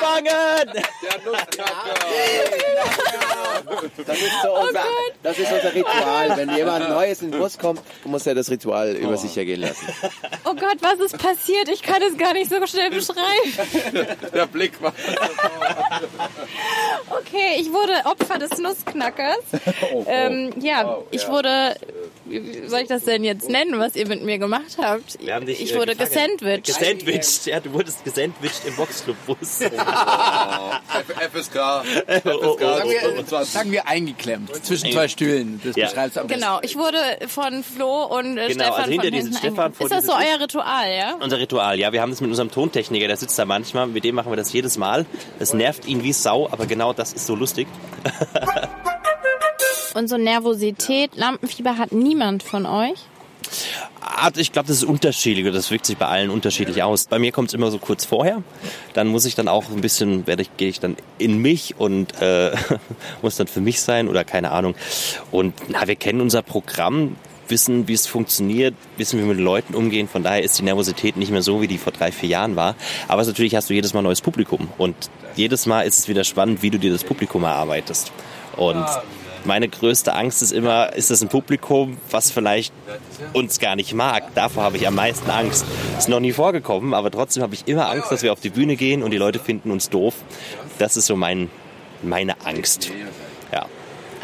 Fangen! 0.00 0.72
Der 0.72 0.82
Nussknacker. 1.24 1.94
Das 4.06 4.18
ist, 4.18 4.42
so 4.42 4.54
unser, 4.54 4.82
das 5.22 5.38
ist 5.38 5.52
unser 5.52 5.74
Ritual. 5.74 6.36
Wenn 6.36 6.54
jemand 6.54 6.88
Neues 6.88 7.22
in 7.22 7.30
den 7.30 7.40
Bus 7.40 7.58
kommt, 7.58 7.80
muss 8.04 8.26
er 8.26 8.34
das 8.34 8.50
Ritual 8.50 8.94
über 8.94 9.16
sich 9.16 9.36
ergehen 9.36 9.60
lassen. 9.60 9.86
Oh 10.44 10.54
Gott, 10.54 10.76
was 10.80 11.00
ist 11.00 11.18
passiert? 11.18 11.68
Ich 11.68 11.82
kann 11.82 12.02
es 12.02 12.16
gar 12.16 12.32
nicht 12.34 12.50
so 12.50 12.64
schnell 12.66 12.90
beschreiben. 12.90 14.16
Der 14.34 14.46
Blick 14.46 14.80
war. 14.82 14.92
Okay, 17.10 17.56
ich 17.58 17.72
wurde 17.72 17.92
Opfer 18.04 18.38
des 18.38 18.58
Nussknackers. 18.58 19.38
Ähm, 20.06 20.52
ja, 20.60 20.98
ich 21.10 21.26
wurde. 21.28 21.76
Wie 22.26 22.66
soll 22.68 22.80
ich 22.80 22.88
das 22.88 23.04
denn 23.04 23.22
jetzt 23.24 23.48
nennen, 23.50 23.78
was 23.78 23.96
ihr 23.96 24.08
mit 24.08 24.22
mir 24.22 24.38
gemacht 24.38 24.76
habt? 24.80 25.18
Wir 25.20 25.34
haben 25.34 25.44
dich, 25.46 25.60
ich 25.60 25.74
äh, 25.74 25.78
wurde 25.78 25.94
gesandwiched. 25.94 26.64
Gesandwiched. 26.66 27.46
Ja, 27.46 27.60
du 27.60 27.72
wurdest 27.72 28.02
gesandwiched 28.04 28.64
im 28.66 28.74
Boxclub-Bus. 28.76 29.58
FSK. 31.32 31.56
oh, 32.24 32.58
Sagen 32.58 32.90
wir, 32.90 33.00
25. 33.00 33.52
sagen 33.52 33.72
wir 33.72 33.86
eingeklemmt 33.88 34.64
zwischen 34.64 34.90
zwei 34.92 35.08
Stühlen. 35.08 35.60
Das 35.64 35.76
Ja. 35.76 35.86
beschreibst 35.86 36.16
du 36.16 36.20
am 36.20 36.26
besten. 36.26 36.40
Genau, 36.40 36.58
ich 36.62 36.76
wurde 36.76 36.98
von 37.28 37.62
Flo 37.62 38.04
und 38.04 38.38
äh, 38.38 38.48
Genau, 38.48 38.64
Stefan 38.64 38.80
also 38.80 38.90
hinter 38.90 39.08
hinten 39.16 39.34
Stefan, 39.36 39.72
Ist 39.78 39.90
das 39.92 40.06
so 40.06 40.12
euer 40.12 40.40
Ritual, 40.40 40.92
ja? 40.96 41.16
Unser 41.20 41.38
Ritual, 41.38 41.78
ja. 41.78 41.92
Wir 41.92 42.00
haben 42.00 42.10
das 42.10 42.20
mit 42.20 42.30
unserem 42.30 42.50
Tontechniker, 42.50 43.06
der 43.06 43.16
sitzt 43.16 43.38
da 43.38 43.44
manchmal. 43.44 43.86
Mit 43.86 44.04
dem 44.04 44.14
machen 44.14 44.30
wir 44.32 44.36
das 44.36 44.52
jedes 44.52 44.78
Mal. 44.78 45.06
Das 45.38 45.52
nervt 45.54 45.86
ihn 45.86 46.02
wie 46.02 46.12
Sau, 46.12 46.48
aber 46.50 46.66
genau 46.66 46.92
das 46.92 47.12
ist 47.12 47.26
so 47.26 47.34
lustig. 47.34 47.66
Und 49.94 50.08
so 50.08 50.16
Nervosität, 50.16 51.14
Lampenfieber 51.14 51.78
hat 51.78 51.92
niemand 51.92 52.42
von 52.42 52.66
euch? 52.66 52.98
Ich 54.36 54.52
glaube, 54.52 54.68
das 54.68 54.78
ist 54.78 54.84
unterschiedlich. 54.84 55.52
Das 55.52 55.70
wirkt 55.70 55.86
sich 55.86 55.96
bei 55.96 56.06
allen 56.06 56.30
unterschiedlich 56.30 56.82
aus. 56.82 57.06
Bei 57.06 57.18
mir 57.18 57.30
kommt 57.30 57.48
es 57.48 57.54
immer 57.54 57.70
so 57.70 57.78
kurz 57.78 58.04
vorher. 58.04 58.42
Dann 58.92 59.06
muss 59.06 59.24
ich 59.24 59.34
dann 59.34 59.48
auch 59.48 59.70
ein 59.70 59.80
bisschen, 59.80 60.26
werde 60.26 60.42
ich, 60.42 60.56
gehe 60.56 60.68
ich 60.68 60.80
dann 60.80 60.96
in 61.18 61.38
mich 61.38 61.76
und 61.78 62.20
äh, 62.20 62.52
muss 63.22 63.36
dann 63.36 63.46
für 63.46 63.60
mich 63.60 63.80
sein 63.80 64.08
oder 64.08 64.24
keine 64.24 64.50
Ahnung. 64.50 64.74
Und 65.30 65.54
na, 65.68 65.86
wir 65.86 65.96
kennen 65.96 66.20
unser 66.20 66.42
Programm, 66.42 67.16
wissen, 67.48 67.86
wie 67.86 67.92
es 67.92 68.06
funktioniert, 68.06 68.74
wissen, 68.96 69.18
wie 69.18 69.22
wir 69.22 69.28
mit 69.28 69.38
den 69.38 69.44
Leuten 69.44 69.74
umgehen. 69.74 70.08
Von 70.08 70.22
daher 70.22 70.42
ist 70.42 70.58
die 70.58 70.62
Nervosität 70.62 71.16
nicht 71.16 71.30
mehr 71.30 71.42
so, 71.42 71.60
wie 71.60 71.68
die 71.68 71.78
vor 71.78 71.92
drei, 71.92 72.10
vier 72.10 72.28
Jahren 72.28 72.56
war. 72.56 72.74
Aber 73.08 73.24
natürlich 73.24 73.54
hast 73.54 73.70
du 73.70 73.74
jedes 73.74 73.94
Mal 73.94 74.02
neues 74.02 74.22
Publikum. 74.22 74.68
Und 74.78 74.96
jedes 75.36 75.66
Mal 75.66 75.82
ist 75.82 75.98
es 75.98 76.08
wieder 76.08 76.24
spannend, 76.24 76.62
wie 76.62 76.70
du 76.70 76.78
dir 76.78 76.90
das 76.90 77.04
Publikum 77.04 77.44
erarbeitest. 77.44 78.12
Und 78.56 78.86
meine 79.44 79.68
größte 79.68 80.14
Angst 80.14 80.42
ist 80.42 80.52
immer, 80.52 80.92
ist 80.94 81.10
das 81.10 81.22
ein 81.22 81.28
Publikum, 81.28 81.98
was 82.10 82.30
vielleicht 82.30 82.72
uns 83.32 83.58
gar 83.58 83.76
nicht 83.76 83.94
mag. 83.94 84.34
Davor 84.34 84.62
habe 84.62 84.76
ich 84.76 84.86
am 84.86 84.94
meisten 84.94 85.30
Angst. 85.30 85.64
Ist 85.98 86.08
noch 86.08 86.20
nie 86.20 86.32
vorgekommen, 86.32 86.94
aber 86.94 87.10
trotzdem 87.10 87.42
habe 87.42 87.54
ich 87.54 87.66
immer 87.66 87.90
Angst, 87.90 88.10
dass 88.10 88.22
wir 88.22 88.32
auf 88.32 88.40
die 88.40 88.50
Bühne 88.50 88.76
gehen 88.76 89.02
und 89.02 89.10
die 89.10 89.18
Leute 89.18 89.38
finden 89.38 89.70
uns 89.70 89.90
doof. 89.90 90.14
Das 90.78 90.96
ist 90.96 91.06
so 91.06 91.16
mein, 91.16 91.50
meine 92.02 92.44
Angst. 92.44 92.90
Ja. 93.52 93.66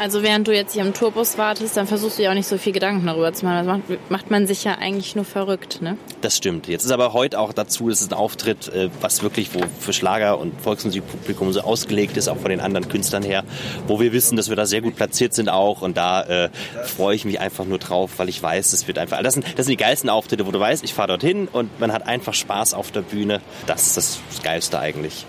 Also 0.01 0.23
während 0.23 0.47
du 0.47 0.51
jetzt 0.51 0.73
hier 0.73 0.81
im 0.81 0.95
Tourbus 0.95 1.37
wartest, 1.37 1.77
dann 1.77 1.85
versuchst 1.85 2.17
du 2.17 2.23
ja 2.23 2.31
auch 2.31 2.33
nicht 2.33 2.47
so 2.47 2.57
viel 2.57 2.73
Gedanken 2.73 3.05
darüber 3.05 3.33
zu 3.33 3.45
machen. 3.45 3.67
Das 3.67 3.67
macht, 3.67 4.09
macht 4.09 4.31
man 4.31 4.47
sich 4.47 4.63
ja 4.63 4.79
eigentlich 4.79 5.15
nur 5.15 5.25
verrückt, 5.25 5.79
ne? 5.83 5.95
Das 6.21 6.35
stimmt. 6.35 6.67
Jetzt 6.67 6.85
ist 6.85 6.89
aber 6.89 7.13
heute 7.13 7.37
auch 7.37 7.53
dazu, 7.53 7.87
es 7.87 8.01
ist 8.01 8.11
ein 8.11 8.17
Auftritt, 8.17 8.67
äh, 8.69 8.89
was 8.99 9.21
wirklich 9.21 9.53
wo 9.53 9.59
für 9.79 9.93
Schlager 9.93 10.39
und 10.39 10.59
Volksmusikpublikum 10.59 11.53
so 11.53 11.61
ausgelegt 11.61 12.17
ist, 12.17 12.29
auch 12.29 12.37
von 12.37 12.49
den 12.49 12.61
anderen 12.61 12.89
Künstlern 12.89 13.21
her, 13.21 13.43
wo 13.85 13.99
wir 13.99 14.11
wissen, 14.11 14.37
dass 14.37 14.49
wir 14.49 14.55
da 14.55 14.65
sehr 14.65 14.81
gut 14.81 14.95
platziert 14.95 15.35
sind 15.35 15.49
auch 15.49 15.83
und 15.83 15.95
da 15.97 16.23
äh, 16.23 16.49
freue 16.83 17.15
ich 17.15 17.23
mich 17.23 17.39
einfach 17.39 17.65
nur 17.65 17.77
drauf, 17.77 18.13
weil 18.17 18.27
ich 18.27 18.41
weiß, 18.41 18.73
es 18.73 18.87
wird 18.87 18.97
einfach, 18.97 19.21
das 19.21 19.35
sind, 19.35 19.45
das 19.55 19.67
sind 19.67 19.79
die 19.79 19.83
geilsten 19.83 20.09
Auftritte, 20.09 20.47
wo 20.47 20.51
du 20.51 20.59
weißt, 20.59 20.83
ich 20.83 20.95
fahre 20.95 21.09
dorthin 21.09 21.47
und 21.47 21.79
man 21.79 21.93
hat 21.93 22.07
einfach 22.07 22.33
Spaß 22.33 22.73
auf 22.73 22.89
der 22.89 23.01
Bühne. 23.01 23.39
Das 23.67 23.85
ist 23.85 23.97
das 23.97 24.19
Geilste 24.41 24.79
eigentlich. 24.79 25.27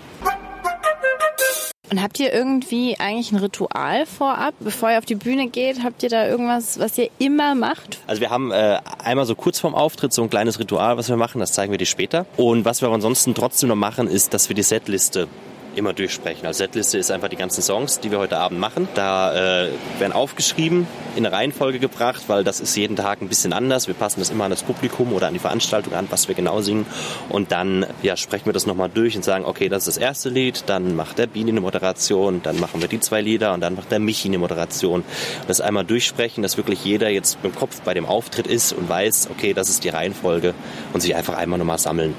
Und 1.93 2.01
habt 2.01 2.19
ihr 2.19 2.33
irgendwie 2.33 2.99
eigentlich 2.99 3.31
ein 3.31 3.37
Ritual 3.37 4.07
vorab, 4.07 4.55
bevor 4.59 4.89
ihr 4.89 4.97
auf 4.97 5.05
die 5.05 5.13
Bühne 5.13 5.47
geht? 5.49 5.83
Habt 5.83 6.01
ihr 6.01 6.09
da 6.09 6.27
irgendwas, 6.27 6.79
was 6.79 6.97
ihr 6.97 7.11
immer 7.19 7.53
macht? 7.53 7.99
Also 8.07 8.19
wir 8.19 8.31
haben 8.31 8.49
äh, 8.49 8.79
einmal 8.97 9.27
so 9.27 9.35
kurz 9.35 9.59
vorm 9.59 9.75
Auftritt 9.75 10.11
so 10.11 10.23
ein 10.23 10.29
kleines 10.31 10.57
Ritual, 10.57 10.97
was 10.97 11.07
wir 11.07 11.17
machen, 11.17 11.37
das 11.37 11.53
zeigen 11.53 11.71
wir 11.71 11.77
dir 11.77 11.85
später. 11.85 12.25
Und 12.35 12.65
was 12.65 12.81
wir 12.81 12.87
aber 12.87 12.95
ansonsten 12.95 13.35
trotzdem 13.35 13.69
noch 13.69 13.75
machen, 13.75 14.07
ist, 14.07 14.33
dass 14.33 14.49
wir 14.49 14.55
die 14.55 14.63
Setliste 14.63 15.27
immer 15.75 15.93
durchsprechen. 15.93 16.45
Also 16.45 16.59
Setliste 16.59 16.97
ist 16.97 17.11
einfach 17.11 17.29
die 17.29 17.35
ganzen 17.35 17.61
Songs, 17.61 17.99
die 17.99 18.11
wir 18.11 18.19
heute 18.19 18.37
Abend 18.37 18.59
machen. 18.59 18.87
Da 18.95 19.65
äh, 19.65 19.69
werden 19.99 20.13
aufgeschrieben, 20.13 20.87
in 21.15 21.25
eine 21.25 21.35
Reihenfolge 21.35 21.79
gebracht, 21.79 22.23
weil 22.27 22.43
das 22.43 22.59
ist 22.59 22.75
jeden 22.75 22.95
Tag 22.95 23.21
ein 23.21 23.29
bisschen 23.29 23.53
anders. 23.53 23.87
Wir 23.87 23.93
passen 23.93 24.19
das 24.19 24.29
immer 24.29 24.45
an 24.45 24.51
das 24.51 24.63
Publikum 24.63 25.13
oder 25.13 25.27
an 25.27 25.33
die 25.33 25.39
Veranstaltung 25.39 25.93
an, 25.93 26.07
was 26.09 26.27
wir 26.27 26.35
genau 26.35 26.61
singen. 26.61 26.85
Und 27.29 27.51
dann 27.51 27.85
ja, 28.01 28.17
sprechen 28.17 28.45
wir 28.45 28.53
das 28.53 28.65
nochmal 28.65 28.89
durch 28.89 29.15
und 29.15 29.23
sagen, 29.23 29.45
okay, 29.45 29.69
das 29.69 29.87
ist 29.87 29.97
das 29.97 30.03
erste 30.03 30.29
Lied, 30.29 30.63
dann 30.67 30.95
macht 30.95 31.17
der 31.17 31.27
Bini 31.27 31.51
eine 31.51 31.61
Moderation, 31.61 32.41
dann 32.43 32.59
machen 32.59 32.81
wir 32.81 32.87
die 32.87 32.99
zwei 32.99 33.21
Lieder 33.21 33.53
und 33.53 33.61
dann 33.61 33.75
macht 33.75 33.91
der 33.91 33.99
Michi 33.99 34.27
eine 34.27 34.37
Moderation. 34.37 35.03
Das 35.47 35.61
einmal 35.61 35.85
durchsprechen, 35.85 36.41
dass 36.41 36.57
wirklich 36.57 36.83
jeder 36.83 37.09
jetzt 37.09 37.37
im 37.43 37.53
Kopf 37.53 37.81
bei 37.81 37.93
dem 37.93 38.05
Auftritt 38.05 38.47
ist 38.47 38.73
und 38.73 38.89
weiß, 38.89 39.29
okay, 39.31 39.53
das 39.53 39.69
ist 39.69 39.83
die 39.83 39.89
Reihenfolge 39.89 40.53
und 40.93 41.01
sich 41.01 41.15
einfach 41.15 41.35
einmal 41.35 41.59
nochmal 41.59 41.79
sammeln. 41.79 42.15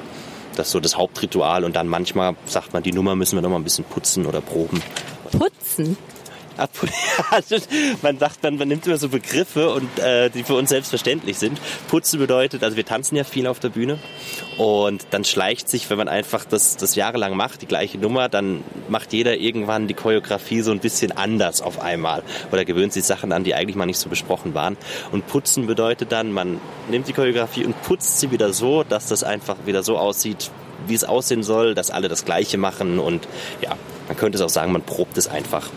Das 0.57 0.69
ist 0.69 0.73
so 0.73 0.81
das 0.81 0.97
Hauptritual 0.97 1.65
und 1.65 1.77
dann 1.77 1.89
manchmal 1.89 2.37
sagt 2.47 2.73
man, 2.73 2.83
die 2.83 2.93
Nummer 2.93 3.17
müssen 3.17 3.37
wir 3.37 3.43
noch 3.43 3.51
mal 3.51 3.57
ein 3.57 3.65
bisschen 3.65 3.85
putzen 3.85 4.27
oder 4.27 4.41
proben. 4.41 4.83
Putzen. 5.31 5.97
Man 8.03 8.19
sagt, 8.19 8.43
man, 8.43 8.57
man 8.57 8.69
nimmt 8.69 8.87
immer 8.87 8.97
so 8.97 9.09
Begriffe 9.09 9.71
und 9.71 9.99
äh, 9.99 10.31
die 10.31 10.45
für 10.45 10.55
uns 10.55 10.71
selbstverständlich 10.71 11.39
sind. 11.39 11.61
Putzen 11.89 12.19
bedeutet, 12.19 12.63
also 12.63 12.77
wir 12.77 12.85
tanzen 12.85 13.17
ja 13.17 13.25
viel 13.25 13.47
auf 13.47 13.61
der 13.61 13.71
Bühne 13.71 13.99
und 14.59 15.07
dann 15.11 15.25
schleicht 15.25 15.69
sich, 15.69 15.91
wenn 15.91 15.99
man 15.99 16.09
einfach 16.09 16.45
das, 16.45 16.77
das 16.77 16.95
jahrelang 16.95 17.37
macht, 17.37 17.63
die 17.63 17.67
gleiche 17.67 17.99
Nummer, 17.99 18.29
dann 18.29 18.63
macht 18.89 19.13
jeder 19.13 19.37
irgendwann 19.37 19.89
die 19.89 19.95
Choreografie 19.95 20.61
so 20.61 20.71
ein 20.71 20.81
bisschen 20.81 21.13
anders 21.13 21.61
auf 21.61 21.81
einmal 21.81 22.23
oder 22.53 22.65
gewöhnt 22.65 22.93
sich 22.93 23.05
Sachen 23.05 23.33
an, 23.33 23.45
die 23.45 23.55
eigentlich 23.55 23.77
mal 23.77 23.87
nicht 23.87 23.99
so 23.99 24.09
besprochen 24.09 24.55
waren. 24.55 24.77
Und 25.13 25.27
putzen 25.27 25.67
bedeutet 25.67 26.13
dann, 26.13 26.33
man 26.33 26.61
nimmt 26.89 27.09
die 27.09 27.13
Choreografie 27.13 27.65
und 27.65 27.81
putzt 27.83 28.21
sie 28.21 28.31
wieder 28.31 28.53
so, 28.53 28.85
dass 28.85 29.09
das 29.09 29.25
einfach 29.25 29.57
wieder 29.67 29.83
so 29.83 29.99
aussieht, 29.99 30.51
wie 30.87 30.95
es 30.95 31.05
aussehen 31.05 31.43
soll, 31.43 31.75
dass 31.75 31.91
alle 31.91 32.09
das 32.09 32.25
Gleiche 32.25 32.59
machen 32.59 32.99
und 32.99 33.27
ja, 33.61 33.77
man 34.09 34.17
könnte 34.17 34.37
es 34.37 34.43
auch 34.43 34.51
sagen, 34.51 34.73
man 34.73 34.83
probt 34.83 35.17
es 35.17 35.29
einfach. 35.29 35.71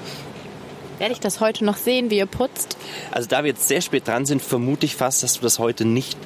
Werde 0.99 1.13
ich 1.13 1.19
das 1.19 1.39
heute 1.39 1.63
noch 1.63 1.77
sehen, 1.77 2.09
wie 2.09 2.17
ihr 2.17 2.25
putzt? 2.25 2.77
Also 3.11 3.27
da 3.27 3.43
wir 3.43 3.49
jetzt 3.49 3.67
sehr 3.67 3.81
spät 3.81 4.07
dran 4.07 4.25
sind, 4.25 4.41
vermute 4.41 4.85
ich 4.85 4.95
fast, 4.95 5.21
dass 5.21 5.35
du 5.35 5.41
das 5.41 5.59
heute 5.59 5.85
nicht 5.85 6.17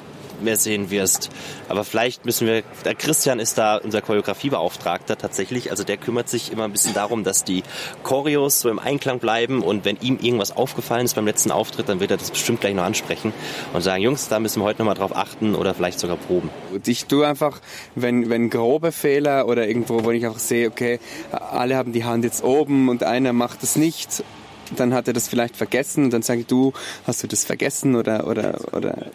mehr 0.42 0.56
sehen 0.56 0.90
wirst. 0.90 1.30
Aber 1.68 1.84
vielleicht 1.84 2.24
müssen 2.24 2.46
wir, 2.46 2.62
der 2.84 2.94
Christian 2.94 3.38
ist 3.38 3.58
da 3.58 3.76
unser 3.76 4.00
Choreografiebeauftragter 4.00 5.16
tatsächlich. 5.16 5.70
Also 5.70 5.84
der 5.84 5.96
kümmert 5.96 6.28
sich 6.28 6.52
immer 6.52 6.64
ein 6.64 6.72
bisschen 6.72 6.94
darum, 6.94 7.22
dass 7.22 7.44
die 7.44 7.62
Choreos 8.02 8.60
so 8.60 8.68
im 8.68 8.78
Einklang 8.78 9.18
bleiben 9.18 9.62
und 9.62 9.84
wenn 9.84 9.98
ihm 10.00 10.18
irgendwas 10.20 10.56
aufgefallen 10.56 11.04
ist 11.04 11.14
beim 11.14 11.26
letzten 11.26 11.50
Auftritt, 11.50 11.88
dann 11.88 12.00
wird 12.00 12.10
er 12.10 12.16
das 12.16 12.30
bestimmt 12.30 12.60
gleich 12.60 12.74
noch 12.74 12.84
ansprechen 12.84 13.32
und 13.72 13.82
sagen, 13.82 14.02
Jungs, 14.02 14.28
da 14.28 14.40
müssen 14.40 14.60
wir 14.60 14.64
heute 14.64 14.80
nochmal 14.80 14.96
drauf 14.96 15.14
achten 15.14 15.54
oder 15.54 15.74
vielleicht 15.74 16.00
sogar 16.00 16.16
proben. 16.16 16.50
Und 16.72 16.88
ich 16.88 17.06
tue 17.06 17.26
einfach, 17.26 17.60
wenn, 17.94 18.28
wenn 18.30 18.50
grobe 18.50 18.92
Fehler 18.92 19.46
oder 19.46 19.68
irgendwo, 19.68 20.04
wo 20.04 20.10
ich 20.10 20.24
einfach 20.26 20.40
sehe, 20.40 20.68
okay, 20.68 20.98
alle 21.30 21.76
haben 21.76 21.92
die 21.92 22.04
Hand 22.04 22.24
jetzt 22.24 22.42
oben 22.42 22.88
und 22.88 23.04
einer 23.04 23.32
macht 23.32 23.62
es 23.62 23.76
nicht 23.76 24.24
dann 24.76 24.94
hat 24.94 25.08
er 25.08 25.14
das 25.14 25.28
vielleicht 25.28 25.56
vergessen 25.56 26.04
und 26.04 26.12
dann 26.12 26.22
sage 26.22 26.40
ich, 26.40 26.46
du, 26.46 26.72
hast 27.06 27.22
du 27.22 27.26
das 27.26 27.44
vergessen 27.44 27.96
oder, 27.96 28.26
oder, 28.26 28.58
oder 28.72 29.06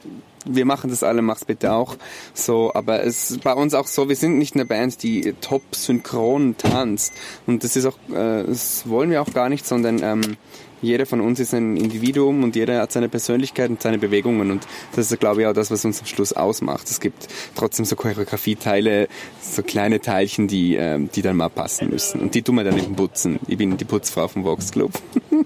wir 0.46 0.66
machen 0.66 0.90
das 0.90 1.04
alle, 1.04 1.22
mach's 1.22 1.46
bitte 1.46 1.74
auch. 1.74 1.96
So, 2.34 2.72
aber 2.74 3.04
es 3.04 3.32
ist 3.32 3.44
bei 3.44 3.54
uns 3.54 3.74
auch 3.74 3.88
so, 3.88 4.10
wir 4.10 4.16
sind 4.16 4.38
nicht 4.38 4.56
eine 4.56 4.66
Band, 4.66 5.04
die 5.04 5.34
top 5.42 5.64
synchron 5.76 6.56
tanzt. 6.58 7.14
Und 7.46 7.64
das 7.64 7.76
ist 7.76 7.86
auch, 7.86 7.98
äh, 8.10 8.44
das 8.46 8.88
wollen 8.88 9.10
wir 9.10 9.22
auch 9.22 9.34
gar 9.34 9.50
nicht, 9.50 9.66
sondern 9.66 10.02
ähm, 10.04 10.38
jeder 10.82 11.06
von 11.06 11.22
uns 11.22 11.40
ist 11.40 11.54
ein 11.54 11.78
Individuum 11.78 12.44
und 12.44 12.56
jeder 12.56 12.82
hat 12.82 12.92
seine 12.92 13.10
Persönlichkeit 13.10 13.70
und 13.70 13.82
seine 13.82 13.98
Bewegungen 13.98 14.52
und 14.52 14.68
das 14.96 15.12
ist, 15.12 15.20
glaube 15.20 15.42
ich, 15.42 15.48
auch 15.48 15.54
das, 15.54 15.72
was 15.72 15.84
uns 15.86 16.00
am 16.00 16.06
Schluss 16.06 16.34
ausmacht. 16.34 16.90
Es 16.90 17.00
gibt 17.00 17.28
trotzdem 17.56 17.86
so 17.86 17.96
Choreografie-Teile, 17.96 19.08
so 19.42 19.64
kleine 19.64 20.00
Teilchen, 20.00 20.48
die, 20.48 20.76
ähm, 20.76 21.10
die 21.14 21.22
dann 21.22 21.38
mal 21.38 21.50
passen 21.50 21.90
müssen 21.90 22.22
und 22.22 22.36
die 22.36 22.42
tun 22.42 22.56
wir 22.56 22.64
dann 22.64 22.78
eben 22.78 22.96
putzen. 22.96 23.40
Ich 23.48 23.58
bin 23.58 23.78
die 23.78 23.86
Putzfrau 23.86 24.28
vom 24.28 24.44
Vox 24.44 24.72
Club. 24.72 24.92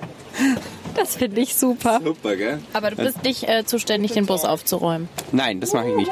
Das 0.96 1.16
finde 1.16 1.40
ich 1.42 1.56
super. 1.56 2.02
Super, 2.04 2.36
gell? 2.36 2.60
Aber 2.74 2.90
du 2.92 2.98
bist 2.98 3.24
nicht 3.24 3.48
äh, 3.48 3.66
zuständig, 3.66 4.12
den 4.12 4.26
Bus 4.26 4.44
aufzuräumen. 4.44 5.08
Nein, 5.32 5.62
das 5.62 5.74
mache 5.74 5.90
ich 5.90 5.96
nicht. 5.96 6.12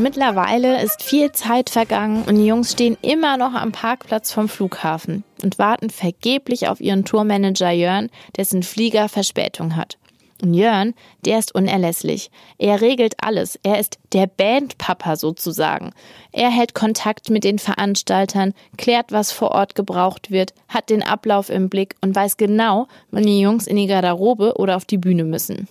Mittlerweile 0.00 0.82
ist 0.82 1.02
viel 1.02 1.30
Zeit 1.32 1.68
vergangen 1.68 2.22
und 2.22 2.36
die 2.36 2.46
Jungs 2.46 2.72
stehen 2.72 2.96
immer 3.02 3.36
noch 3.36 3.52
am 3.52 3.70
Parkplatz 3.70 4.32
vom 4.32 4.48
Flughafen 4.48 5.24
und 5.42 5.58
warten 5.58 5.90
vergeblich 5.90 6.68
auf 6.68 6.80
ihren 6.80 7.04
Tourmanager 7.04 7.70
Jörn, 7.70 8.08
dessen 8.34 8.62
Flieger 8.62 9.10
Verspätung 9.10 9.76
hat. 9.76 9.98
Und 10.42 10.54
Jörn, 10.54 10.94
der 11.26 11.38
ist 11.38 11.54
unerlässlich. 11.54 12.30
Er 12.56 12.80
regelt 12.80 13.16
alles. 13.22 13.60
Er 13.62 13.78
ist 13.78 13.98
der 14.14 14.26
Bandpapa 14.26 15.16
sozusagen. 15.16 15.92
Er 16.32 16.48
hält 16.48 16.74
Kontakt 16.74 17.28
mit 17.28 17.44
den 17.44 17.58
Veranstaltern, 17.58 18.54
klärt, 18.78 19.12
was 19.12 19.32
vor 19.32 19.50
Ort 19.50 19.74
gebraucht 19.74 20.30
wird, 20.30 20.54
hat 20.68 20.88
den 20.88 21.02
Ablauf 21.02 21.50
im 21.50 21.68
Blick 21.68 21.94
und 22.00 22.16
weiß 22.16 22.38
genau, 22.38 22.88
wann 23.10 23.24
die 23.24 23.40
Jungs 23.40 23.66
in 23.66 23.76
die 23.76 23.86
Garderobe 23.86 24.54
oder 24.56 24.76
auf 24.76 24.86
die 24.86 24.96
Bühne 24.96 25.24
müssen. 25.24 25.68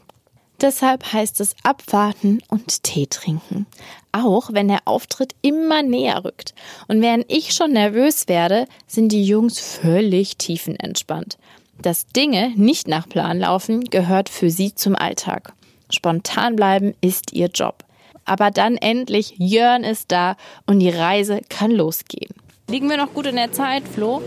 Deshalb 0.62 1.13
heißt 1.13 1.39
es 1.39 1.56
abwarten 1.63 2.42
und 2.50 2.84
Tee 2.84 3.08
trinken. 3.08 3.66
Auch 4.12 4.51
wenn 4.51 4.68
der 4.68 4.82
Auftritt 4.86 5.34
immer 5.42 5.84
näher 5.84 6.25
rückt. 6.25 6.54
Und 6.88 7.01
während 7.01 7.32
ich 7.32 7.54
schon 7.54 7.72
nervös 7.72 8.28
werde, 8.28 8.66
sind 8.86 9.12
die 9.12 9.24
Jungs 9.24 9.60
völlig 9.60 10.38
tiefenentspannt. 10.38 11.38
Dass 11.82 12.08
Dinge 12.08 12.51
nicht 12.56 12.89
nach 12.89 13.08
Plan 13.08 13.39
laufen, 13.39 13.86
gehört 13.86 14.28
für 14.28 14.50
sie 14.50 14.75
zum 14.75 14.96
Alltag. 14.96 15.54
Spontan 15.89 16.58
bleiben 16.58 16.94
ist 17.00 17.32
ihr 17.32 17.48
Job. 17.48 17.86
Aber 18.25 18.51
dann 18.51 18.75
endlich, 18.75 19.36
Jörn 19.38 19.84
ist 19.84 20.12
da 20.12 20.36
und 20.68 20.80
die 20.80 20.89
Reise 20.89 21.42
kann 21.48 21.72
losgehen. 21.72 22.34
Liegen 22.69 22.89
wir 22.89 22.97
noch 22.97 23.13
gut 23.13 23.25
in 23.25 23.35
der 23.35 23.51
Zeit, 23.51 23.83
Flo? 23.88 24.21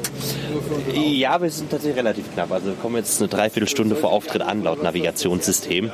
Ja, 0.93 1.41
wir 1.41 1.49
sind 1.49 1.71
tatsächlich 1.71 1.99
relativ 1.99 2.33
knapp. 2.35 2.51
Also 2.51 2.69
wir 2.69 2.75
kommen 2.75 2.97
jetzt 2.97 3.21
eine 3.21 3.29
Dreiviertelstunde 3.29 3.95
vor 3.95 4.11
Auftritt 4.11 4.43
an, 4.43 4.65
laut 4.65 4.83
Navigationssystem. 4.83 5.93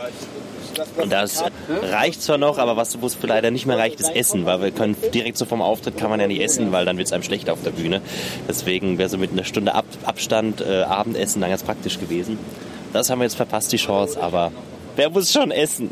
Und 0.96 1.12
das 1.12 1.44
reicht 1.68 2.22
zwar 2.22 2.38
noch, 2.38 2.58
aber 2.58 2.76
was 2.76 3.00
wo 3.02 3.06
es 3.06 3.18
leider 3.20 3.50
nicht 3.50 3.66
mehr 3.66 3.76
reicht, 3.76 4.00
ist 4.00 4.14
Essen, 4.14 4.46
weil 4.46 4.62
wir 4.62 4.70
können 4.70 4.96
direkt 5.12 5.36
so 5.36 5.44
vom 5.44 5.60
Auftritt 5.60 5.98
kann 5.98 6.08
man 6.08 6.20
ja 6.20 6.26
nicht 6.26 6.40
essen, 6.40 6.72
weil 6.72 6.84
dann 6.84 6.96
wird 6.96 7.08
es 7.08 7.12
einem 7.12 7.22
schlecht 7.22 7.50
auf 7.50 7.62
der 7.62 7.70
Bühne. 7.70 8.00
Deswegen 8.48 8.96
wäre 8.96 9.08
so 9.08 9.18
mit 9.18 9.32
einer 9.32 9.44
Stunde 9.44 9.74
Ab 9.74 9.84
Abstand 10.04 10.60
äh, 10.60 10.82
Abendessen 10.82 11.40
dann 11.40 11.50
ganz 11.50 11.62
praktisch 11.62 11.98
gewesen. 11.98 12.38
Das 12.92 13.10
haben 13.10 13.18
wir 13.18 13.24
jetzt 13.24 13.36
verpasst, 13.36 13.72
die 13.72 13.76
Chance, 13.76 14.22
aber 14.22 14.52
wer 14.96 15.10
muss 15.10 15.32
schon 15.32 15.50
essen? 15.50 15.90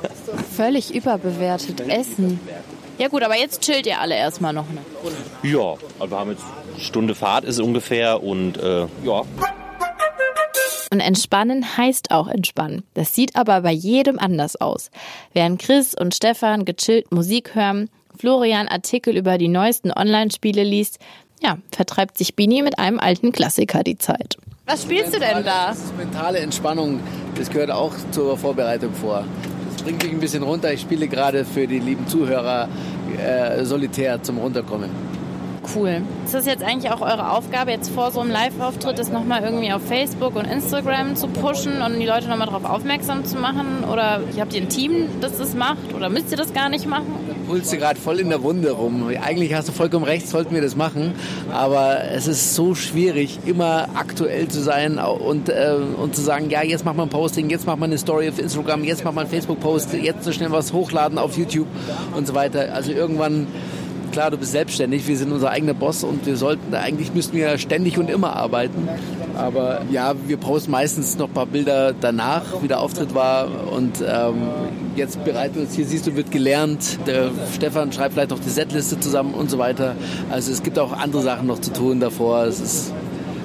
Völlig 0.56 0.94
überbewertet. 0.94 1.80
Essen. 1.88 2.38
Ja 2.98 3.08
gut, 3.08 3.22
aber 3.22 3.36
jetzt 3.36 3.62
chillt 3.62 3.86
ihr 3.86 4.00
alle 4.00 4.14
erstmal 4.14 4.52
noch 4.52 4.66
eine 4.68 4.80
Runde. 5.02 5.16
ja, 5.42 5.74
also 5.98 6.10
wir 6.10 6.18
haben 6.18 6.30
jetzt 6.30 6.44
eine 6.72 6.80
Stunde 6.80 7.14
Fahrt 7.14 7.44
ist 7.44 7.60
ungefähr 7.60 8.22
und 8.22 8.56
äh, 8.56 8.86
ja. 9.04 9.22
Und 10.92 11.00
entspannen 11.00 11.76
heißt 11.76 12.12
auch 12.12 12.28
entspannen. 12.28 12.84
Das 12.94 13.14
sieht 13.14 13.34
aber 13.34 13.62
bei 13.62 13.72
jedem 13.72 14.18
anders 14.20 14.54
aus. 14.60 14.90
Während 15.32 15.60
Chris 15.60 15.94
und 15.98 16.14
Stefan 16.14 16.64
gechillt 16.64 17.10
Musik 17.10 17.56
hören, 17.56 17.90
Florian 18.16 18.68
Artikel 18.68 19.16
über 19.16 19.38
die 19.38 19.48
neuesten 19.48 19.90
Online-Spiele 19.92 20.62
liest, 20.62 21.00
ja, 21.42 21.58
vertreibt 21.72 22.16
sich 22.16 22.36
Bini 22.36 22.62
mit 22.62 22.78
einem 22.78 23.00
alten 23.00 23.32
Klassiker 23.32 23.82
die 23.82 23.98
Zeit. 23.98 24.36
Was 24.66 24.84
spielst 24.84 25.14
du 25.14 25.18
denn 25.18 25.44
da? 25.44 25.68
Das 25.68 25.78
ist 25.78 25.96
mentale 25.96 26.38
Entspannung. 26.38 27.00
Das 27.36 27.50
gehört 27.50 27.70
auch 27.70 27.92
zur 28.12 28.38
Vorbereitung 28.38 28.94
vor. 28.94 29.24
Bringt 29.82 30.02
mich 30.02 30.12
ein 30.12 30.20
bisschen 30.20 30.42
runter. 30.42 30.72
Ich 30.72 30.80
spiele 30.80 31.08
gerade 31.08 31.44
für 31.44 31.66
die 31.66 31.78
lieben 31.78 32.06
Zuhörer 32.06 32.68
äh, 33.18 33.64
solitär 33.64 34.22
zum 34.22 34.38
Runterkommen. 34.38 34.90
Cool. 35.74 36.02
Ist 36.24 36.34
das 36.34 36.46
jetzt 36.46 36.62
eigentlich 36.62 36.92
auch 36.92 37.00
eure 37.00 37.30
Aufgabe, 37.30 37.70
jetzt 37.70 37.90
vor 37.90 38.10
so 38.10 38.20
einem 38.20 38.30
Live-Auftritt 38.30 38.98
das 38.98 39.10
nochmal 39.10 39.42
irgendwie 39.42 39.72
auf 39.72 39.82
Facebook 39.82 40.36
und 40.36 40.46
Instagram 40.46 41.16
zu 41.16 41.28
pushen 41.28 41.82
und 41.82 41.98
die 41.98 42.06
Leute 42.06 42.28
nochmal 42.28 42.46
darauf 42.46 42.64
aufmerksam 42.64 43.24
zu 43.24 43.36
machen? 43.36 43.84
Oder 43.90 44.20
habt 44.38 44.54
ihr 44.54 44.62
ein 44.62 44.68
Team, 44.68 45.08
das 45.20 45.38
das 45.38 45.54
macht? 45.54 45.94
Oder 45.94 46.08
müsst 46.08 46.30
ihr 46.30 46.36
das 46.36 46.52
gar 46.52 46.68
nicht 46.68 46.86
machen? 46.86 47.24
pulst 47.44 47.72
du 47.72 47.76
gerade 47.76 47.98
voll 47.98 48.20
in 48.20 48.30
der 48.30 48.42
Wunde 48.42 48.70
rum. 48.70 49.08
Eigentlich 49.22 49.54
hast 49.54 49.68
du 49.68 49.72
vollkommen 49.72 50.04
recht, 50.04 50.28
sollten 50.28 50.54
wir 50.54 50.62
das 50.62 50.76
machen. 50.76 51.12
Aber 51.52 52.02
es 52.12 52.26
ist 52.26 52.54
so 52.54 52.74
schwierig, 52.74 53.38
immer 53.46 53.88
aktuell 53.94 54.48
zu 54.48 54.60
sein 54.62 54.98
und, 54.98 55.48
äh, 55.48 55.76
und 55.96 56.16
zu 56.16 56.22
sagen, 56.22 56.50
ja, 56.50 56.62
jetzt 56.62 56.84
macht 56.84 56.96
man 56.96 57.08
ein 57.08 57.10
Posting, 57.10 57.50
jetzt 57.50 57.66
macht 57.66 57.78
man 57.78 57.90
eine 57.90 57.98
Story 57.98 58.28
auf 58.28 58.38
Instagram, 58.38 58.84
jetzt 58.84 59.04
macht 59.04 59.14
man 59.14 59.24
einen 59.24 59.30
Facebook-Post, 59.30 59.94
jetzt 59.94 60.24
so 60.24 60.32
schnell 60.32 60.50
was 60.50 60.72
hochladen 60.72 61.18
auf 61.18 61.36
YouTube 61.36 61.68
und 62.16 62.26
so 62.26 62.34
weiter. 62.34 62.74
Also 62.74 62.92
irgendwann 62.92 63.46
klar, 64.14 64.30
du 64.30 64.38
bist 64.38 64.52
selbstständig, 64.52 65.08
wir 65.08 65.16
sind 65.16 65.32
unser 65.32 65.50
eigener 65.50 65.74
Boss 65.74 66.04
und 66.04 66.24
wir 66.24 66.36
sollten, 66.36 66.72
eigentlich 66.72 67.12
müssten 67.12 67.36
wir 67.36 67.58
ständig 67.58 67.98
und 67.98 68.08
immer 68.08 68.36
arbeiten. 68.36 68.88
Aber 69.36 69.82
ja, 69.90 70.14
wir 70.28 70.36
posten 70.36 70.70
meistens 70.70 71.18
noch 71.18 71.26
ein 71.26 71.34
paar 71.34 71.46
Bilder 71.46 71.92
danach, 71.92 72.62
wie 72.62 72.68
der 72.68 72.80
Auftritt 72.80 73.12
war 73.12 73.48
und 73.72 74.04
ähm, 74.06 74.42
jetzt 74.94 75.24
bereiten 75.24 75.56
wir 75.56 75.62
uns, 75.62 75.74
hier 75.74 75.84
siehst 75.84 76.06
du, 76.06 76.14
wird 76.14 76.30
gelernt, 76.30 77.00
der 77.08 77.32
Stefan 77.52 77.92
schreibt 77.92 78.14
vielleicht 78.14 78.30
noch 78.30 78.38
die 78.38 78.50
Setliste 78.50 79.00
zusammen 79.00 79.34
und 79.34 79.50
so 79.50 79.58
weiter. 79.58 79.96
Also 80.30 80.52
es 80.52 80.62
gibt 80.62 80.78
auch 80.78 80.92
andere 80.92 81.22
Sachen 81.22 81.48
noch 81.48 81.60
zu 81.60 81.72
tun 81.72 81.98
davor. 81.98 82.44
Ist, 82.44 82.92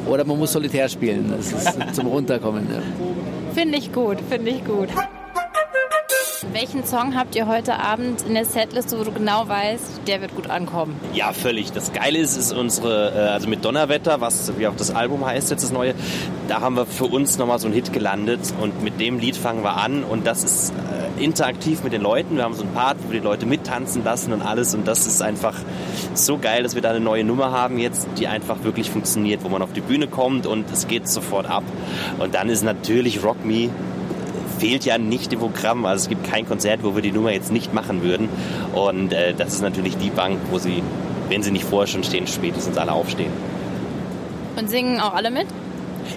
oder 0.07 0.23
man 0.23 0.37
muss 0.37 0.53
solitär 0.53 0.87
spielen, 0.87 1.33
das 1.35 1.51
ist 1.51 1.95
zum 1.95 2.05
Runterkommen. 2.05 2.67
Ja. 2.71 2.81
Finde 3.55 3.79
ich 3.79 3.91
gut, 3.91 4.17
finde 4.29 4.51
ich 4.51 4.63
gut. 4.63 4.89
Welchen 6.51 6.83
Song 6.83 7.15
habt 7.15 7.35
ihr 7.35 7.45
heute 7.45 7.77
Abend 7.77 8.23
in 8.23 8.33
der 8.33 8.43
Setliste, 8.43 8.99
wo 8.99 9.03
du 9.03 9.11
genau 9.11 9.47
weißt, 9.47 10.01
der 10.07 10.19
wird 10.19 10.35
gut 10.35 10.49
ankommen? 10.49 10.99
Ja, 11.13 11.31
völlig. 11.31 11.71
Das 11.73 11.93
Geile 11.93 12.17
ist, 12.17 12.35
ist 12.37 12.53
unsere, 12.53 13.11
äh, 13.13 13.19
also 13.33 13.47
mit 13.47 13.63
Donnerwetter, 13.63 14.19
was 14.19 14.51
wie 14.57 14.65
auch 14.65 14.75
das 14.75 14.89
Album 14.89 15.23
heißt, 15.23 15.51
jetzt 15.51 15.61
das 15.63 15.71
neue, 15.71 15.93
da 16.47 16.61
haben 16.61 16.75
wir 16.75 16.87
für 16.87 17.05
uns 17.05 17.37
nochmal 17.37 17.59
so 17.59 17.67
einen 17.67 17.75
Hit 17.75 17.93
gelandet 17.93 18.39
und 18.59 18.81
mit 18.81 18.99
dem 18.99 19.19
Lied 19.19 19.37
fangen 19.37 19.63
wir 19.63 19.77
an 19.77 20.03
und 20.03 20.25
das 20.25 20.43
ist 20.43 20.73
äh, 21.17 21.23
interaktiv 21.23 21.83
mit 21.83 21.93
den 21.93 22.01
Leuten. 22.01 22.37
Wir 22.37 22.45
haben 22.45 22.55
so 22.55 22.63
einen 22.63 22.73
Part, 22.73 22.97
wo 23.03 23.11
wir 23.11 23.19
die 23.19 23.25
Leute 23.25 23.45
mittanzen 23.45 24.03
lassen 24.03 24.33
und 24.33 24.41
alles 24.41 24.73
und 24.73 24.87
das 24.87 25.05
ist 25.05 25.21
einfach 25.21 25.53
so 26.15 26.39
geil, 26.39 26.63
dass 26.63 26.73
wir 26.73 26.81
da 26.81 26.89
eine 26.89 26.99
neue 26.99 27.23
Nummer 27.23 27.51
haben 27.51 27.77
jetzt, 27.77 28.07
die 28.17 28.25
einfach 28.25 28.63
wirklich 28.63 28.89
funktioniert, 28.89 29.43
wo 29.43 29.49
man 29.49 29.61
auf 29.61 29.73
die 29.73 29.81
Bühne 29.81 30.07
kommt 30.07 30.47
und 30.47 30.65
es 30.71 30.87
geht 30.87 31.07
sofort 31.07 31.45
ab. 31.45 31.63
Und 32.17 32.33
dann 32.33 32.49
ist 32.49 32.63
natürlich 32.63 33.23
Rock 33.23 33.45
Me 33.45 33.69
fehlt 34.59 34.85
ja 34.85 34.97
nicht 34.97 35.33
im 35.33 35.39
Programm. 35.39 35.85
Also 35.85 36.03
es 36.03 36.09
gibt 36.09 36.23
kein 36.23 36.47
Konzert, 36.47 36.83
wo 36.83 36.95
wir 36.95 37.01
die 37.01 37.11
Nummer 37.11 37.31
jetzt 37.31 37.51
nicht 37.51 37.73
machen 37.73 38.03
würden. 38.03 38.29
Und 38.73 39.13
äh, 39.13 39.33
das 39.33 39.53
ist 39.53 39.61
natürlich 39.61 39.97
die 39.97 40.09
Bank, 40.11 40.37
wo 40.51 40.59
sie, 40.59 40.83
wenn 41.29 41.41
sie 41.41 41.51
nicht 41.51 41.65
vorher 41.65 41.87
schon 41.87 42.03
stehen, 42.03 42.27
spätestens 42.27 42.77
alle 42.77 42.91
aufstehen. 42.91 43.31
Und 44.57 44.69
singen 44.69 44.99
auch 44.99 45.13
alle 45.13 45.31
mit? 45.31 45.47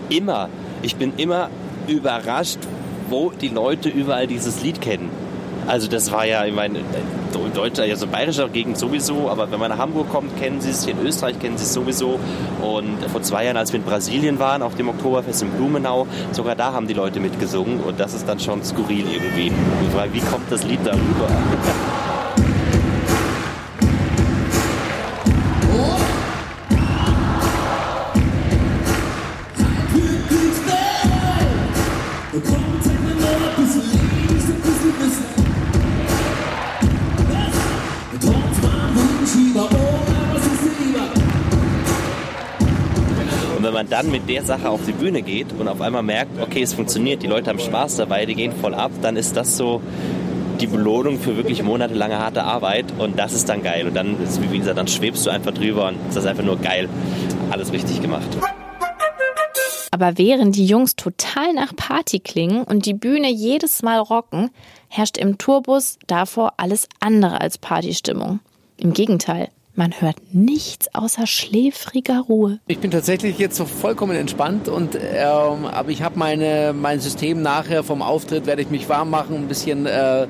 immer. 0.09 0.49
Ich 0.83 0.97
bin 0.97 1.13
immer 1.17 1.49
überrascht, 1.89 2.59
wo 3.09 3.31
die 3.31 3.49
Leute 3.49 3.89
überall 3.89 4.27
dieses 4.27 4.63
Lied 4.63 4.81
kennen. 4.81 5.11
Also 5.67 5.89
das 5.89 6.11
war 6.11 6.27
ja, 6.27 6.45
ich 6.45 6.55
meine, 6.55 6.79
in 6.79 7.53
Deutschland, 7.55 7.91
also 7.91 8.07
bayerischer 8.07 8.49
Gegend 8.49 8.79
sowieso, 8.79 9.31
aber 9.31 9.51
wenn 9.51 9.59
man 9.59 9.71
nach 9.71 9.79
Hamburg 9.79 10.11
kommt, 10.11 10.39
kennen 10.39 10.61
sie 10.61 10.71
es, 10.71 10.85
hier 10.85 10.95
in 10.95 11.07
Österreich 11.07 11.39
kennen 11.39 11.57
sie 11.57 11.65
es 11.65 11.73
sowieso. 11.73 12.19
Und 12.61 12.99
vor 13.11 13.23
zwei 13.23 13.45
Jahren, 13.45 13.57
als 13.57 13.73
wir 13.73 13.81
in 13.81 13.87
Brasilien 13.87 14.39
waren, 14.39 14.63
auf 14.63 14.75
dem 14.75 14.89
Oktoberfest 14.89 15.43
in 15.43 15.51
Blumenau, 15.51 16.07
sogar 16.33 16.55
da 16.55 16.73
haben 16.73 16.87
die 16.87 16.95
Leute 16.95 17.21
mitgesungen 17.21 17.81
und 17.81 17.99
das 18.01 18.15
ist 18.15 18.29
dann 18.29 18.41
schon 18.41 18.63
skurril 18.65 19.07
irgendwie. 19.11 19.53
Weil 19.95 20.13
wie 20.13 20.21
kommt 20.21 20.51
das 20.51 20.65
Lied 20.65 20.81
darüber? 20.85 21.29
Dann 44.03 44.11
mit 44.11 44.29
der 44.29 44.43
Sache 44.43 44.69
auf 44.69 44.81
die 44.85 44.93
Bühne 44.93 45.23
geht 45.23 45.53
und 45.59 45.69
auf 45.69 45.81
einmal 45.81 46.03
merkt, 46.03 46.41
okay, 46.41 46.63
es 46.63 46.75
funktioniert, 46.75 47.23
die 47.23 47.27
Leute 47.27 47.51
haben 47.51 47.59
Spaß 47.59 47.97
dabei, 47.97 48.27
die 48.27 48.35
gehen 48.35 48.53
voll 48.53 48.75
ab, 48.75 48.91
dann 49.01 49.17
ist 49.17 49.37
das 49.37 49.57
so 49.57 49.81
die 50.61 50.67
Belohnung 50.67 51.19
für 51.19 51.37
wirklich 51.37 51.63
monatelange 51.63 52.19
harte 52.19 52.45
Arbeit 52.45 52.87
und 52.99 53.19
das 53.19 53.33
ist 53.33 53.49
dann 53.49 53.63
geil. 53.63 53.87
Und 53.87 53.95
dann, 53.95 54.17
wie 54.51 54.59
gesagt, 54.59 54.79
dann 54.79 54.89
schwebst 54.89 55.27
du 55.27 55.31
einfach 55.31 55.53
drüber 55.53 55.89
und 55.89 55.97
das 56.09 56.17
ist 56.17 56.27
einfach 56.27 56.45
nur 56.45 56.59
geil. 56.59 56.89
Alles 57.51 57.73
richtig 57.73 58.01
gemacht. 58.01 58.29
Aber 59.91 60.19
während 60.19 60.57
die 60.57 60.67
Jungs 60.67 60.97
total 60.97 61.53
nach 61.53 61.75
Party 61.77 62.19
klingen 62.19 62.65
und 62.65 62.87
die 62.87 62.95
Bühne 62.95 63.31
jedes 63.31 63.83
Mal 63.83 63.99
rocken, 63.99 64.51
herrscht 64.89 65.17
im 65.17 65.39
Tourbus 65.39 65.99
davor 66.07 66.55
alles 66.57 66.89
andere 67.01 67.41
als 67.41 67.59
Partystimmung. 67.59 68.41
Im 68.79 68.95
Gegenteil, 68.95 69.49
man 69.75 69.93
hört 70.01 70.17
nichts 70.33 70.95
außer 70.95 71.27
schläfriger 71.27 72.21
Ruhe. 72.21 72.61
Ich 72.67 72.79
bin 72.79 72.91
tatsächlich 72.91 73.39
jetzt 73.39 73.57
so 73.57 73.65
vollkommen 73.65 74.17
entspannt 74.17 74.69
und 74.69 74.95
ähm, 74.95 75.67
aber 75.67 75.91
ich 75.91 76.03
habe 76.03 76.19
meine 76.19 76.75
mein 76.75 77.01
System 77.01 77.43
nachher 77.43 77.83
vom 77.83 78.03
Auftritt 78.03 78.47
werde 78.47 78.63
ich 78.63 78.71
mich 78.71 78.89
warm 78.89 79.11
machen, 79.11 79.37
ein 79.37 79.49
bisschen 79.49 79.87
äh, 79.87 80.27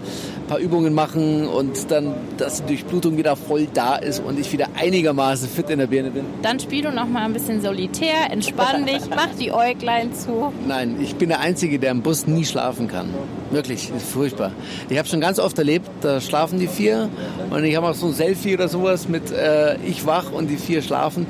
paar 0.53 0.61
Übungen 0.61 0.93
machen 0.93 1.49
und 1.49 1.91
dann 1.91 2.13
dass 2.37 2.61
die 2.61 2.75
Durchblutung 2.75 3.17
wieder 3.17 3.37
voll 3.37 3.69
da 3.73 3.97
ist 3.97 4.23
und 4.23 4.39
ich 4.39 4.53
wieder 4.53 4.67
einigermaßen 4.79 5.49
fit 5.49 5.71
in 5.71 5.79
der 5.79 5.87
Birne 5.87 6.11
bin. 6.11 6.25
Dann 6.43 6.61
spiel 6.61 6.83
du 6.83 6.93
noch 6.93 7.09
mal 7.09 7.25
ein 7.25 7.33
bisschen 7.33 7.63
solitär, 7.63 8.31
entspann 8.31 8.85
dich, 8.87 9.01
mach 9.09 9.31
die 9.41 9.51
Äuglein 9.51 10.13
zu. 10.13 10.53
Nein, 10.69 10.99
ich 11.01 11.15
bin 11.15 11.31
der 11.31 11.41
Einzige, 11.41 11.79
der 11.79 11.93
im 11.93 12.03
Bus 12.03 12.27
nie 12.27 12.45
schlafen 12.45 12.87
kann. 12.87 13.09
Wirklich, 13.51 13.91
ist 13.97 14.13
furchtbar. 14.13 14.53
Ich 14.91 14.99
habe 14.99 15.09
schon 15.09 15.23
ganz 15.23 15.39
oft 15.39 15.57
erlebt, 15.57 15.89
da 16.03 16.21
schlafen 16.21 16.59
die 16.59 16.69
vier 16.69 17.09
und 17.49 17.65
ich 17.65 17.75
habe 17.75 17.89
auch 17.89 17.95
so 17.95 18.09
ein 18.09 18.13
Selfie 18.13 18.53
oder 18.53 18.69
sowas 18.69 19.09
mit 19.09 19.33
äh, 19.33 19.77
ich 19.87 20.05
wach 20.05 20.33
und 20.33 20.51
die 20.51 20.59
vier 20.59 20.83
schlafend 20.83 21.29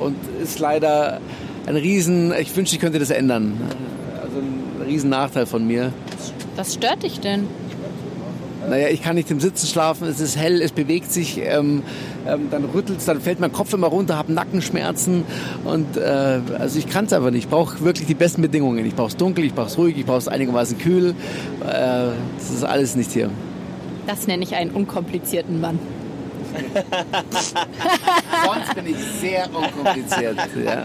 und 0.00 0.16
ist 0.42 0.58
leider 0.58 1.20
ein 1.66 1.76
Riesen, 1.76 2.34
ich 2.36 2.56
wünschte, 2.56 2.74
ich 2.74 2.80
könnte 2.80 2.98
das 2.98 3.10
ändern. 3.10 3.56
Also 4.20 4.38
ein 4.38 4.82
riesen 4.84 5.10
Nachteil 5.10 5.46
von 5.46 5.64
mir. 5.64 5.92
Was 6.56 6.74
stört 6.74 7.04
dich 7.04 7.20
denn? 7.20 7.46
Naja, 8.68 8.88
ich 8.88 9.02
kann 9.02 9.16
nicht 9.16 9.30
im 9.30 9.40
Sitzen 9.40 9.66
schlafen, 9.66 10.06
es 10.08 10.20
ist 10.20 10.36
hell, 10.36 10.60
es 10.60 10.72
bewegt 10.72 11.12
sich, 11.12 11.40
ähm, 11.42 11.82
ähm, 12.26 12.48
dann 12.50 12.64
rüttelt 12.66 12.98
es, 12.98 13.06
dann 13.06 13.20
fällt 13.20 13.40
mein 13.40 13.52
Kopf 13.52 13.72
immer 13.72 13.86
runter, 13.86 14.16
habe 14.16 14.32
Nackenschmerzen 14.32 15.24
und 15.64 15.96
äh, 15.96 16.40
also 16.58 16.78
ich 16.78 16.88
kann 16.88 17.06
es 17.06 17.12
einfach 17.12 17.30
nicht. 17.30 17.44
Ich 17.44 17.48
brauche 17.48 17.80
wirklich 17.82 18.06
die 18.06 18.14
besten 18.14 18.42
Bedingungen. 18.42 18.84
Ich 18.84 18.94
brauche 18.94 19.08
es 19.08 19.16
dunkel, 19.16 19.44
ich 19.44 19.54
brauche 19.54 19.68
es 19.68 19.78
ruhig, 19.78 19.96
ich 19.96 20.04
brauche 20.04 20.18
es 20.18 20.28
einigermaßen 20.28 20.78
kühl. 20.78 21.10
Äh, 21.10 21.64
das 21.66 22.50
ist 22.50 22.64
alles 22.64 22.94
nicht 22.96 23.12
hier. 23.12 23.30
Das 24.06 24.26
nenne 24.26 24.42
ich 24.42 24.54
einen 24.54 24.70
unkomplizierten 24.70 25.60
Mann. 25.60 25.78
Sonst 28.44 28.74
bin 28.74 28.86
ich 28.86 28.96
sehr 29.20 29.46
unkompliziert. 29.54 30.36
Ja. 30.64 30.84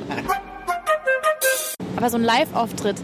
Aber 1.96 2.10
so 2.10 2.18
ein 2.18 2.24
Live-Auftritt, 2.24 2.98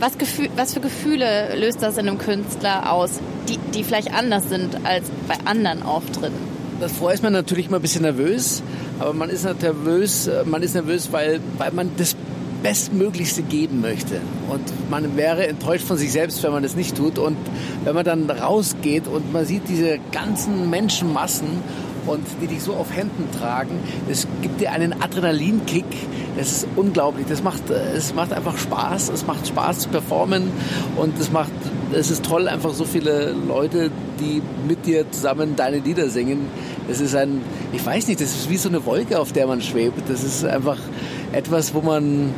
was, 0.00 0.18
Gefühl, 0.18 0.48
was 0.56 0.74
für 0.74 0.80
Gefühle 0.80 1.56
löst 1.56 1.82
das 1.82 1.96
in 1.96 2.08
einem 2.08 2.18
Künstler 2.18 2.92
aus, 2.92 3.20
die, 3.48 3.58
die 3.74 3.84
vielleicht 3.84 4.12
anders 4.12 4.48
sind 4.48 4.84
als 4.84 5.10
bei 5.28 5.36
anderen 5.44 5.82
Auftritten? 5.82 6.56
Davor 6.80 7.12
ist 7.12 7.22
man 7.22 7.32
natürlich 7.32 7.70
mal 7.70 7.76
ein 7.76 7.82
bisschen 7.82 8.02
nervös, 8.02 8.62
aber 8.98 9.14
man 9.14 9.30
ist 9.30 9.44
nervös, 9.44 10.30
man 10.44 10.62
ist 10.62 10.74
nervös, 10.74 11.08
weil, 11.10 11.40
weil 11.56 11.72
man 11.72 11.90
das 11.96 12.16
Bestmöglichste 12.62 13.42
geben 13.42 13.80
möchte. 13.80 14.20
Und 14.48 14.60
man 14.90 15.16
wäre 15.16 15.46
enttäuscht 15.46 15.86
von 15.86 15.96
sich 15.96 16.12
selbst, 16.12 16.42
wenn 16.42 16.52
man 16.52 16.62
das 16.62 16.74
nicht 16.74 16.96
tut. 16.96 17.18
Und 17.18 17.36
wenn 17.84 17.94
man 17.94 18.04
dann 18.04 18.28
rausgeht 18.28 19.06
und 19.06 19.32
man 19.32 19.44
sieht 19.46 19.68
diese 19.68 19.98
ganzen 20.12 20.68
Menschenmassen 20.68 21.46
und 22.06 22.26
die 22.40 22.46
dich 22.46 22.62
so 22.62 22.74
auf 22.74 22.94
Händen 22.94 23.28
tragen, 23.38 23.78
das 24.08 24.26
gibt 24.42 24.60
dir 24.60 24.72
einen 24.72 25.00
Adrenalinkick. 25.00 25.84
Das 26.36 26.52
ist 26.52 26.68
unglaublich. 26.76 27.26
Das 27.28 27.42
macht, 27.42 27.70
es 27.70 28.14
macht 28.14 28.32
einfach 28.32 28.58
Spaß. 28.58 29.08
Es 29.08 29.26
macht 29.26 29.46
Spaß 29.46 29.80
zu 29.80 29.88
performen 29.88 30.50
und 30.96 31.18
es 31.18 31.32
macht, 31.32 31.52
es 31.92 32.10
ist 32.10 32.24
toll, 32.24 32.48
einfach 32.48 32.74
so 32.74 32.84
viele 32.84 33.32
Leute, 33.32 33.90
die 34.20 34.42
mit 34.66 34.86
dir 34.86 35.10
zusammen 35.10 35.56
deine 35.56 35.78
Lieder 35.78 36.08
singen. 36.08 36.48
Das 36.88 37.00
ist 37.00 37.14
ein, 37.14 37.40
ich 37.72 37.84
weiß 37.84 38.08
nicht, 38.08 38.20
das 38.20 38.30
ist 38.30 38.50
wie 38.50 38.56
so 38.56 38.68
eine 38.68 38.84
Wolke, 38.84 39.18
auf 39.18 39.32
der 39.32 39.46
man 39.46 39.60
schwebt. 39.60 40.08
Das 40.08 40.22
ist 40.22 40.44
einfach 40.44 40.78
etwas, 41.32 41.74
wo 41.74 41.80
man, 41.80 42.32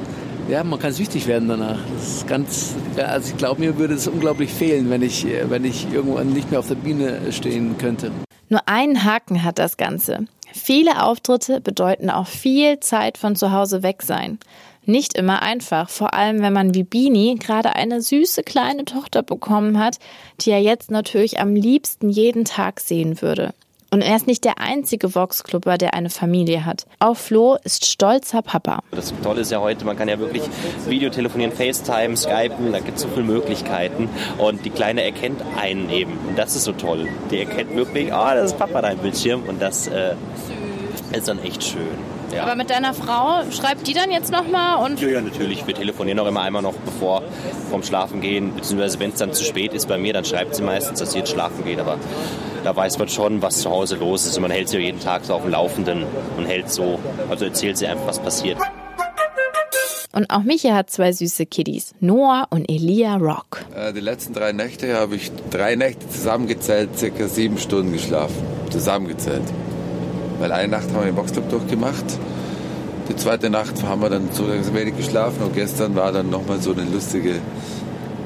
ja, 0.49 0.65
man 0.65 0.79
kann 0.79 0.93
süchtig 0.93 1.27
werden 1.27 1.49
danach. 1.49 1.79
Das 1.97 2.09
ist 2.09 2.27
ganz, 2.27 2.75
also 2.97 3.31
ich 3.31 3.37
glaube, 3.37 3.61
mir 3.61 3.79
würde 3.79 3.95
es 3.95 4.07
unglaublich 4.07 4.53
fehlen, 4.53 4.91
wenn 4.91 5.03
ich, 5.03 5.27
wenn 5.49 5.65
ich 5.65 5.87
irgendwann 5.93 6.33
nicht 6.33 6.51
mehr 6.51 6.61
auf 6.61 6.69
der 6.69 6.77
Bühne 6.77 7.33
stehen 7.33 7.77
könnte. 7.79 8.11
Nur 8.49 8.69
einen 8.69 9.05
Haken 9.05 9.45
hat 9.45 9.59
das 9.59 9.77
Ganze. 9.77 10.27
Viele 10.53 11.03
Auftritte 11.03 11.61
bedeuten 11.61 12.11
auch 12.11 12.27
viel 12.27 12.81
Zeit 12.81 13.19
von 13.19 13.37
zu 13.37 13.53
Hause 13.53 13.83
weg 13.83 14.03
sein. 14.03 14.39
Nicht 14.85 15.19
immer 15.19 15.43
einfach, 15.43 15.91
vor 15.91 16.15
allem 16.15 16.41
wenn 16.41 16.55
man 16.55 16.73
wie 16.73 16.83
Bini 16.83 17.37
gerade 17.39 17.77
eine 17.77 18.01
süße 18.01 18.43
kleine 18.43 18.87
Tochter 18.87 19.23
bekommen 19.23 19.79
hat, 19.79 19.99
die 20.41 20.51
er 20.51 20.63
jetzt 20.63 20.91
natürlich 20.91 21.41
am 21.41 21.55
liebsten 21.55 22.09
jeden 22.09 22.47
Tag 22.47 22.81
sehen 22.81 23.21
würde. 23.21 23.53
Und 23.91 24.03
er 24.03 24.17
ist 24.17 24.27
nicht 24.27 24.45
der 24.45 24.59
einzige 24.59 25.15
Vox-Clubber, 25.15 25.79
der 25.79 25.95
eine 25.95 26.11
Familie 26.11 26.67
hat. 26.67 26.85
Auch 26.99 27.17
Flo 27.17 27.57
ist 27.65 27.87
stolzer 27.87 28.43
Papa. 28.43 28.81
Das 28.91 29.15
Tolle 29.23 29.41
ist 29.41 29.51
ja 29.51 29.61
heute, 29.61 29.87
man 29.87 29.97
kann 29.97 30.09
ja 30.09 30.19
wirklich 30.19 30.43
Videotelefonieren, 30.87 31.53
FaceTime, 31.53 32.15
Skypen, 32.15 32.73
da 32.73 32.81
gibt 32.81 32.99
es 32.99 33.03
so 33.05 33.09
viele 33.09 33.25
Möglichkeiten. 33.25 34.11
Und 34.37 34.65
die 34.67 34.71
Kleine 34.71 35.03
erkennt 35.03 35.43
einen 35.57 35.89
eben. 35.89 36.19
Und 36.29 36.39
das 36.39 36.55
ist 36.55 36.65
so 36.65 36.73
toll. 36.73 37.09
Die 37.31 37.39
erkennt 37.39 37.75
wirklich, 37.75 38.13
ah, 38.13 38.33
oh, 38.33 38.35
das 38.35 38.53
ist 38.53 38.59
Papa 38.59 38.83
dein 38.83 38.99
Bildschirm. 38.99 39.45
Und 39.49 39.63
das 39.63 39.87
äh, 39.87 40.15
ist 41.13 41.29
dann 41.29 41.43
echt 41.43 41.65
schön. 41.65 42.18
Ja. 42.33 42.43
Aber 42.43 42.57
mit 42.57 42.71
deiner 42.71 42.95
Frau, 42.95 43.43
schreibt 43.51 43.87
die 43.87 43.95
dann 43.95 44.11
jetzt 44.11 44.31
nochmal? 44.31 44.85
Und 44.85 45.01
ja, 45.01 45.09
ja, 45.09 45.21
natürlich. 45.21 45.67
Wir 45.67 45.75
telefonieren 45.75 46.19
auch 46.19 46.27
immer 46.27 46.43
einmal 46.43 46.63
noch 46.63 46.75
bevor 46.75 47.23
vom 47.71 47.83
Schlafen 47.83 48.21
gehen. 48.21 48.55
Beziehungsweise 48.55 49.01
wenn 49.01 49.11
es 49.11 49.17
dann 49.17 49.33
zu 49.33 49.45
spät 49.45 49.73
ist 49.73 49.89
bei 49.89 49.99
mir, 49.99 50.13
dann 50.13 50.25
schreibt 50.25 50.55
sie 50.55 50.63
meistens, 50.63 50.99
dass 50.99 51.13
sie 51.13 51.19
jetzt 51.19 51.31
schlafen 51.31 51.65
geht. 51.65 51.79
Aber 51.79 51.99
da 52.65 52.75
weiß 52.77 52.99
man 52.99 53.09
schon, 53.09 53.43
was 53.43 53.61
zu 53.61 53.71
Hause 53.71 53.97
los 53.97 54.27
ist. 54.27 54.37
Und 54.37 54.43
man 54.43 54.51
hält 54.51 54.69
sie 54.69 54.79
jeden 54.79 55.01
Tag 55.01 55.25
so 55.25 55.35
auf 55.35 55.43
dem 55.43 55.53
Laufenden 55.53 56.05
und 56.37 56.45
hält 56.45 56.71
so, 56.71 56.99
also 57.31 57.45
erzählt 57.45 57.79
sie 57.79 57.87
einfach, 57.87 58.07
was 58.07 58.19
passiert. 58.19 58.59
Und 60.13 60.31
auch 60.31 60.43
Micha 60.43 60.75
hat 60.75 60.91
zwei 60.91 61.13
süße 61.13 61.47
Kiddies, 61.47 61.95
Noah 62.01 62.49
und 62.51 62.69
Elia 62.69 63.17
Rock. 63.17 63.65
Äh, 63.75 63.93
die 63.93 64.01
letzten 64.01 64.33
drei 64.33 64.53
Nächte 64.53 64.97
habe 64.97 65.17
ich 65.17 65.31
drei 65.51 65.77
Nächte 65.77 66.09
zusammengezählt, 66.09 66.99
circa 66.99 67.29
sieben 67.29 67.59
Stunden 67.59 67.93
geschlafen. 67.93 68.35
Zusammengezählt. 68.71 69.45
Weil 70.39 70.53
eine 70.53 70.69
Nacht 70.69 70.89
haben 70.89 71.01
wir 71.01 71.07
den 71.07 71.15
Boxclub 71.15 71.49
durchgemacht. 71.49 72.05
Die 73.09 73.17
zweite 73.17 73.51
Nacht 73.51 73.83
haben 73.85 74.03
wir 74.03 74.11
dann 74.11 74.29
so 74.33 74.47
wenig 74.47 74.97
geschlafen 74.97 75.43
und 75.43 75.55
gestern 75.55 75.97
war 75.97 76.13
dann 76.13 76.31
nochmal 76.31 76.61
so 76.61 76.73
eine 76.73 76.85
lustige 76.85 77.37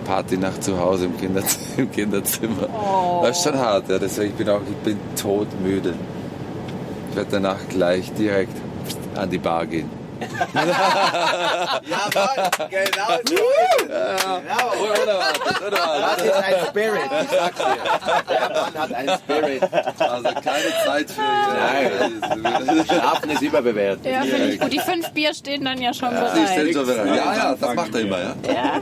Partynacht 0.04 0.62
zu 0.62 0.78
Hause 0.78 1.06
im, 1.06 1.16
Kinder 1.16 1.42
im 1.76 1.90
Kinderzimmer. 1.90 2.68
Oh. 2.72 3.22
Das 3.24 3.38
ist 3.38 3.44
schon 3.44 3.58
hart, 3.58 3.88
ja. 3.88 3.98
Deswegen 3.98 4.34
bin 4.34 4.46
ich 4.46 4.52
auch 4.52 4.60
ich 4.68 4.76
bin 4.84 4.98
todmüde. 5.20 5.94
Ich 7.10 7.16
werde 7.16 7.30
danach 7.30 7.58
gleich 7.68 8.12
direkt 8.14 8.56
an 9.14 9.30
die 9.30 9.38
Bar 9.38 9.66
gehen. 9.66 10.01
Jawohl, 13.72 14.94
genau 14.94 15.20
so. 15.34 15.64
Genau. 15.64 16.00
Das 16.00 16.24
ist 16.24 16.32
ein 16.32 16.54
Spirit, 16.68 17.10
ich 17.22 17.28
sag's 17.30 17.58
dir. 17.58 17.76
Der 18.28 18.48
Mann 18.50 18.74
hat 18.78 18.92
einen 18.94 19.18
Spirit. 19.18 19.62
Also 19.98 20.28
keine 20.34 20.70
Zeit 20.84 21.10
für 21.10 21.20
Nein. 21.22 22.84
Schlafen 22.86 23.30
ist 23.30 23.42
überbewertet. 23.42 24.04
Ja, 24.06 24.22
finde 24.22 24.46
ich 24.48 24.60
gut. 24.60 24.72
Die 24.72 24.78
fünf 24.80 25.10
Bier 25.12 25.34
stehen 25.34 25.64
dann 25.64 25.80
ja 25.80 25.92
schon 25.94 26.12
Ja, 26.12 26.20
bereit. 26.20 26.66
ja, 26.66 27.34
ja, 27.34 27.54
das 27.58 27.74
macht 27.74 27.94
er 27.94 28.00
immer, 28.00 28.18
ja. 28.20 28.34
Ja. 28.52 28.80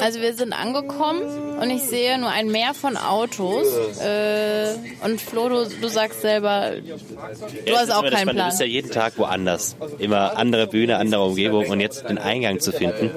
Also 0.00 0.20
wir 0.20 0.34
sind 0.34 0.52
angekommen 0.52 1.58
und 1.60 1.70
ich 1.70 1.82
sehe 1.82 2.18
nur 2.18 2.30
ein 2.30 2.48
Meer 2.48 2.74
von 2.74 2.96
Autos. 2.96 3.66
Äh, 4.00 4.74
und 5.04 5.20
Flo, 5.20 5.48
du, 5.48 5.68
du 5.80 5.88
sagst 5.88 6.22
selber, 6.22 6.72
du 6.80 7.70
Ja, 7.70 7.78
hast 7.78 7.90
auch 7.92 8.02
keinen 8.02 8.10
Spannende. 8.10 8.32
Du 8.32 8.34
Plan. 8.38 8.48
bist 8.48 8.60
ja 8.60 8.66
jeden 8.66 8.90
Tag 8.90 9.16
woanders. 9.18 9.76
Immer 9.98 10.36
andere 10.38 10.66
Bühne, 10.66 10.96
andere 10.96 11.22
Umgebung 11.24 11.66
und 11.68 11.80
jetzt 11.80 12.08
den 12.08 12.18
Eingang 12.18 12.58
zu 12.58 12.72
finden, 12.72 13.10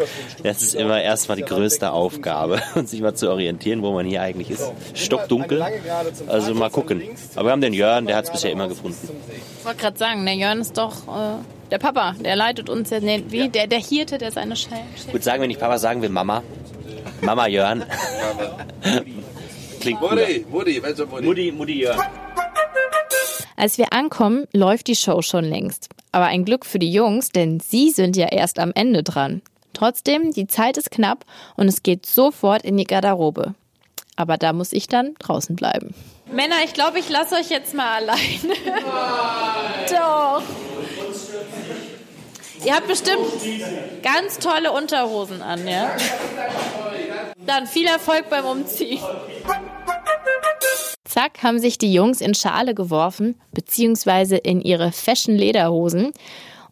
das 0.44 0.62
ist 0.62 0.76
immer 0.76 1.02
erstmal 1.02 1.38
die 1.38 1.44
größte 1.46 1.92
Aufgabe 1.92 2.62
und 2.76 2.88
sich 2.88 3.02
mal 3.02 3.16
zu 3.16 3.32
orientieren, 3.32 3.82
wo 3.82 3.92
man 3.94 4.06
hier 4.06 4.22
eigentlich 4.22 4.52
ist. 4.52 4.72
Stockdunkel, 4.94 5.66
also 6.28 6.54
mal 6.54 6.70
gucken. 6.70 7.02
Aber 7.36 7.48
wir 7.48 7.52
haben 7.52 7.62
den 7.62 7.74
Jörn, 7.74 8.06
der 8.06 8.18
hat 8.18 8.26
es 8.26 8.32
bisher 8.32 8.52
immer 8.52 8.68
gefunden. 8.68 8.98
Ich 9.60 9.66
wollte 9.66 9.82
gerade 9.82 9.98
sagen, 9.98 10.24
der 10.26 10.36
Jörn 10.36 10.62
ist 10.62 10.78
doch 10.78 10.94
äh, 11.08 11.38
der 11.72 11.78
Papa, 11.80 12.16
der 12.20 12.36
leitet 12.36 12.70
uns 12.70 12.90
jetzt, 12.90 13.04
nee, 13.04 13.24
wie, 13.30 13.50
der, 13.50 13.68
der 13.68 13.80
Hirte, 13.80 14.18
der 14.18 14.32
seine 14.32 14.56
Schä 14.56 14.76
Gut, 15.12 15.24
sagen 15.24 15.42
wir 15.42 15.48
nicht 15.48 15.60
Papa, 15.60 15.78
sagen 15.78 16.02
wir 16.02 16.10
Mama. 16.10 16.44
Mama 17.22 17.48
Jörn. 17.48 17.84
Klingt 19.80 20.00
cooler. 20.00 20.22
Mutti, 20.22 20.46
Mutti, 20.50 20.82
Mensch, 20.82 21.00
Mutti. 21.00 21.26
Mutti, 21.26 21.52
Mutti 21.52 21.82
Jörn. 21.82 22.00
Als 23.58 23.78
wir 23.78 23.94
ankommen, 23.94 24.46
läuft 24.52 24.88
die 24.88 24.96
Show 24.96 25.22
schon 25.22 25.46
längst. 25.46 25.90
Aber 26.12 26.26
ein 26.26 26.46
Glück 26.46 26.66
für 26.66 26.80
die 26.80 26.92
Jungs, 26.92 27.30
denn 27.30 27.60
sie 27.60 27.90
sind 27.90 28.18
ja 28.18 28.28
erst 28.28 28.60
am 28.60 28.72
Ende 28.76 29.02
dran. 29.02 29.42
Trotzdem, 29.74 30.32
die 30.32 30.48
Zeit 30.48 30.78
ist 30.78 30.92
knapp 30.92 31.26
und 31.56 31.68
es 31.68 31.84
geht 31.84 32.06
sofort 32.06 32.64
in 32.64 32.78
die 32.78 32.86
Garderobe. 32.86 33.56
Aber 34.16 34.38
da 34.38 34.54
muss 34.54 34.72
ich 34.72 34.88
dann 34.88 35.16
draußen 35.20 35.56
bleiben. 35.56 35.94
Männer, 36.32 36.56
ich 36.64 36.74
glaube, 36.74 37.00
ich 37.00 37.10
lasse 37.10 37.36
euch 37.36 37.50
jetzt 37.50 37.74
mal 37.74 37.96
alleine. 37.96 38.56
Doch. 39.90 40.44
Ihr 42.66 42.76
habt 42.76 42.88
bestimmt 42.88 43.20
ganz 44.02 44.40
tolle 44.40 44.72
Unterhosen 44.72 45.42
an, 45.42 45.68
ja? 45.68 45.96
Dann 47.46 47.68
viel 47.68 47.86
Erfolg 47.86 48.30
beim 48.30 48.46
Umziehen. 48.46 49.00
Zack, 51.04 51.44
haben 51.44 51.60
sich 51.60 51.78
die 51.78 51.94
Jungs 51.94 52.22
in 52.22 52.34
Schale 52.34 52.74
geworfen, 52.74 53.40
beziehungsweise 53.54 54.38
in 54.38 54.62
ihre 54.62 54.92
Fashion-Lederhosen. 54.92 56.12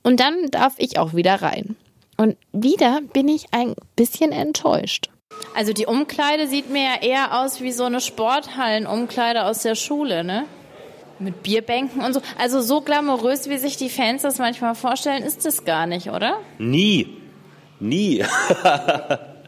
Und 0.02 0.20
dann 0.20 0.48
darf 0.50 0.74
ich 0.78 0.98
auch 0.98 1.14
wieder 1.14 1.42
rein. 1.42 1.76
Und 2.18 2.38
wieder 2.52 3.02
bin 3.14 3.28
ich 3.28 3.46
ein 3.52 3.76
bisschen 3.96 4.32
enttäuscht. 4.32 5.10
Also 5.56 5.74
die 5.74 5.86
Umkleide 5.86 6.48
sieht 6.48 6.70
mir 6.70 6.84
ja 6.84 7.02
eher 7.02 7.42
aus 7.42 7.62
wie 7.62 7.72
so 7.72 7.86
eine 7.86 8.02
Sporthallen-Umkleide 8.02 9.46
aus 9.46 9.60
der 9.60 9.76
Schule, 9.76 10.24
ne? 10.24 10.46
Mit 11.24 11.42
Bierbänken 11.44 12.02
und 12.02 12.14
so. 12.14 12.22
Also 12.38 12.62
so 12.62 12.82
glamourös, 12.82 13.50
wie 13.50 13.58
sich 13.58 13.78
die 13.78 13.90
Fans 13.90 14.22
das 14.24 14.40
manchmal 14.40 14.76
vorstellen, 14.76 15.24
ist 15.24 15.46
es 15.46 15.64
gar 15.66 15.86
nicht, 15.88 16.10
oder? 16.10 16.38
Nie. 16.60 17.08
Nie. 17.80 18.24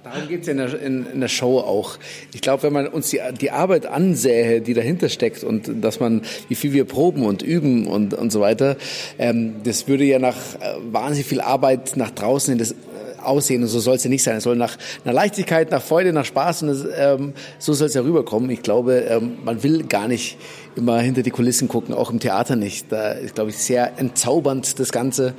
Darum 0.03 0.27
geht 0.29 0.43
es 0.43 0.47
in, 0.47 0.57
der- 0.57 0.79
in, 0.81 1.05
in 1.13 1.19
der 1.21 1.27
Show 1.27 1.57
auch. 1.59 1.97
Ich 2.33 2.41
glaube, 2.41 2.61
wenn 2.63 2.73
man 2.73 2.87
uns 2.87 3.09
die, 3.09 3.19
die 3.41 3.49
Arbeit 3.49 3.87
ansähe, 3.87 4.61
die 4.61 4.73
dahinter 4.75 5.09
steckt 5.09 5.43
und 5.43 5.83
dass 5.83 5.99
man, 5.99 6.21
wie 6.47 6.53
viel 6.55 6.73
wir 6.73 6.85
proben 6.85 7.25
und 7.25 7.41
üben 7.41 7.87
und, 7.87 8.13
und 8.13 8.31
so 8.31 8.39
weiter, 8.39 8.77
ähm, 9.17 9.55
das 9.63 9.87
würde 9.87 10.03
ja 10.03 10.19
nach 10.19 10.35
äh, 10.35 10.75
wahnsinnig 10.91 11.25
viel 11.27 11.41
Arbeit 11.41 11.97
nach 11.97 12.11
draußen 12.11 12.51
in 12.53 12.59
das 12.59 12.71
äh, 12.71 12.75
aussehen 13.23 13.63
und 13.63 13.67
so 13.69 13.79
soll 13.79 13.95
es 13.95 14.03
ja 14.03 14.11
nicht 14.11 14.21
sein. 14.21 14.37
Es 14.37 14.43
soll 14.43 14.55
nach, 14.55 14.77
nach 15.05 15.13
Leichtigkeit, 15.13 15.71
nach 15.71 15.81
Freude, 15.81 16.13
nach 16.13 16.25
Spaß 16.25 16.61
und 16.63 16.67
das, 16.67 16.85
ähm, 16.95 17.33
so 17.57 17.73
soll 17.73 17.87
es 17.87 17.95
ja 17.95 18.01
rüberkommen. 18.01 18.51
Ich 18.51 18.61
glaube, 18.61 19.05
ähm, 19.09 19.39
man 19.43 19.63
will 19.63 19.83
gar 19.85 20.07
nicht 20.07 20.37
immer 20.75 20.99
hinter 20.99 21.23
die 21.23 21.31
Kulissen 21.31 21.67
gucken, 21.67 21.93
auch 21.93 22.09
im 22.09 22.19
Theater 22.19 22.55
nicht. 22.55 22.91
Da 22.91 23.11
ist, 23.11 23.35
glaube 23.35 23.49
ich, 23.49 23.57
sehr 23.57 23.97
entzaubernd 23.97 24.79
das 24.79 24.91
Ganze. 24.91 25.33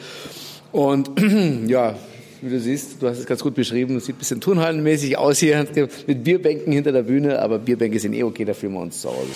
Und 0.72 1.10
ja, 1.68 1.94
wie 2.40 2.50
du 2.50 2.60
siehst, 2.60 3.02
du 3.02 3.08
hast 3.08 3.18
es 3.18 3.26
ganz 3.26 3.42
gut 3.42 3.54
beschrieben, 3.54 3.96
es 3.96 4.06
sieht 4.06 4.16
ein 4.16 4.18
bisschen 4.18 4.40
turnhallenmäßig 4.40 5.18
aus 5.18 5.38
hier 5.38 5.66
mit 6.06 6.24
Bierbänken 6.24 6.72
hinter 6.72 6.92
der 6.92 7.02
Bühne, 7.02 7.40
aber 7.40 7.58
Bierbänke 7.58 7.98
sind 7.98 8.14
eh 8.14 8.22
okay, 8.22 8.44
da 8.44 8.54
fühlen 8.54 8.74
wir 8.74 8.80
uns 8.80 9.00
zu 9.00 9.08
Hause. 9.08 9.30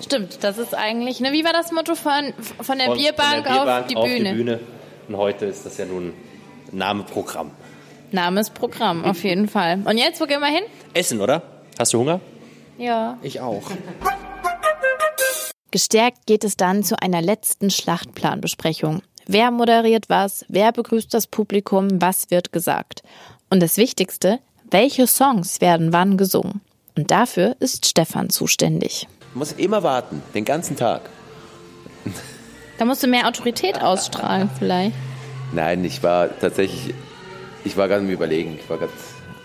Stimmt, 0.00 0.38
das 0.42 0.58
ist 0.58 0.74
eigentlich, 0.74 1.20
ne, 1.20 1.32
wie 1.32 1.44
war 1.44 1.52
das 1.52 1.70
Motto 1.72 1.94
von, 1.94 2.32
von 2.60 2.78
der 2.78 2.90
Und 2.90 2.98
Bierbank, 2.98 3.46
von 3.46 3.66
der 3.66 3.80
auf, 3.80 3.86
die, 3.86 3.94
Bühne? 3.94 4.60
Und 5.08 5.16
heute 5.16 5.46
ist 5.46 5.66
das 5.66 5.76
ja 5.76 5.84
nun 5.84 6.12
Name 6.70 7.02
Programm. 7.02 7.50
Name 8.10 8.40
ist 8.40 8.54
Programm, 8.54 9.04
auf 9.04 9.22
jeden 9.24 9.48
Fall. 9.48 9.80
Und 9.84 9.98
jetzt, 9.98 10.20
wo 10.20 10.26
gehen 10.26 10.40
wir 10.40 10.48
hin? 10.48 10.64
Essen, 10.94 11.20
oder? 11.20 11.42
Hast 11.78 11.92
du 11.92 11.98
Hunger? 11.98 12.20
Ja. 12.78 13.18
Ich 13.22 13.40
auch. 13.40 13.70
Gestärkt 15.72 16.26
geht 16.26 16.44
es 16.44 16.58
dann 16.58 16.84
zu 16.84 17.00
einer 17.00 17.22
letzten 17.22 17.70
Schlachtplanbesprechung. 17.70 19.00
Wer 19.26 19.50
moderiert 19.50 20.10
was? 20.10 20.44
Wer 20.48 20.70
begrüßt 20.70 21.12
das 21.14 21.26
Publikum? 21.26 21.88
Was 22.02 22.30
wird 22.30 22.52
gesagt? 22.52 23.02
Und 23.48 23.60
das 23.60 23.78
Wichtigste, 23.78 24.38
welche 24.70 25.06
Songs 25.06 25.62
werden 25.62 25.94
wann 25.94 26.18
gesungen? 26.18 26.60
Und 26.94 27.10
dafür 27.10 27.56
ist 27.58 27.86
Stefan 27.86 28.28
zuständig. 28.28 29.08
Man 29.32 29.38
muss 29.38 29.52
immer 29.52 29.82
warten, 29.82 30.22
den 30.34 30.44
ganzen 30.44 30.76
Tag. 30.76 31.08
Da 32.76 32.84
musst 32.84 33.02
du 33.02 33.06
mehr 33.06 33.26
Autorität 33.26 33.80
ausstrahlen, 33.80 34.50
vielleicht. 34.58 34.94
Nein, 35.54 35.86
ich 35.86 36.02
war 36.02 36.38
tatsächlich, 36.38 36.94
ich 37.64 37.78
war 37.78 37.88
gerade 37.88 38.04
im 38.04 38.10
Überlegen, 38.10 38.58
ich 38.62 38.68
war 38.68 38.76
gerade 38.76 38.92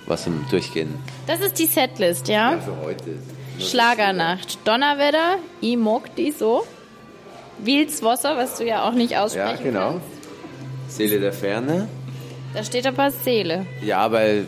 was 0.08 0.28
im 0.28 0.46
Durchgehen. 0.50 0.94
Das 1.26 1.40
ist 1.40 1.58
die 1.58 1.68
Setlist, 1.68 2.28
ja? 2.28 2.60
Für 2.60 2.76
heute. 2.82 3.18
Schlagernacht. 3.60 4.60
Donnerwetter, 4.66 5.38
I 5.62 5.76
mag 5.78 6.16
die 6.16 6.32
so. 6.32 6.66
Wilswasser, 7.60 8.38
was 8.38 8.58
du 8.58 8.66
ja 8.66 8.88
auch 8.88 8.94
nicht 8.94 9.18
aussprechen 9.18 9.58
Ja, 9.58 9.64
genau. 9.64 9.92
kannst. 9.92 10.96
Seele 10.98 11.20
der 11.20 11.34
Ferne. 11.34 11.88
Da 12.54 12.64
steht 12.64 12.86
aber 12.88 13.12
Seele. 13.12 13.66
Ja, 13.82 14.12
weil. 14.12 14.46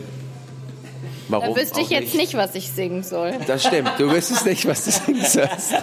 Warum? 1.28 1.54
Da 1.54 1.60
wüsste 1.60 1.80
ich 1.80 1.90
jetzt 1.90 2.14
nicht, 2.14 2.34
was 2.34 2.54
ich 2.54 2.70
singen 2.70 3.02
soll. 3.02 3.32
Das 3.46 3.64
stimmt, 3.64 3.90
du 3.98 4.10
wüsstest 4.10 4.46
nicht, 4.46 4.66
was 4.66 4.84
du 4.84 4.90
singen 4.90 5.24
sollst. 5.24 5.74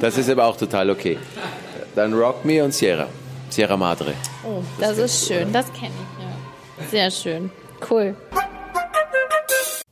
Das 0.00 0.18
ist 0.18 0.28
aber 0.28 0.44
auch 0.46 0.56
total 0.56 0.90
okay. 0.90 1.18
Dann 1.94 2.12
Rock 2.12 2.44
Me 2.44 2.62
und 2.62 2.74
Sierra. 2.74 3.06
Sierra 3.48 3.76
Madre. 3.76 4.14
Oh, 4.44 4.62
das 4.80 4.98
ist 4.98 5.28
schön. 5.28 5.52
Das 5.52 5.72
kenne 5.72 5.92
ich, 5.94 6.24
ja. 6.84 6.90
Sehr 6.90 7.10
schön. 7.10 7.50
Cool. 7.88 8.14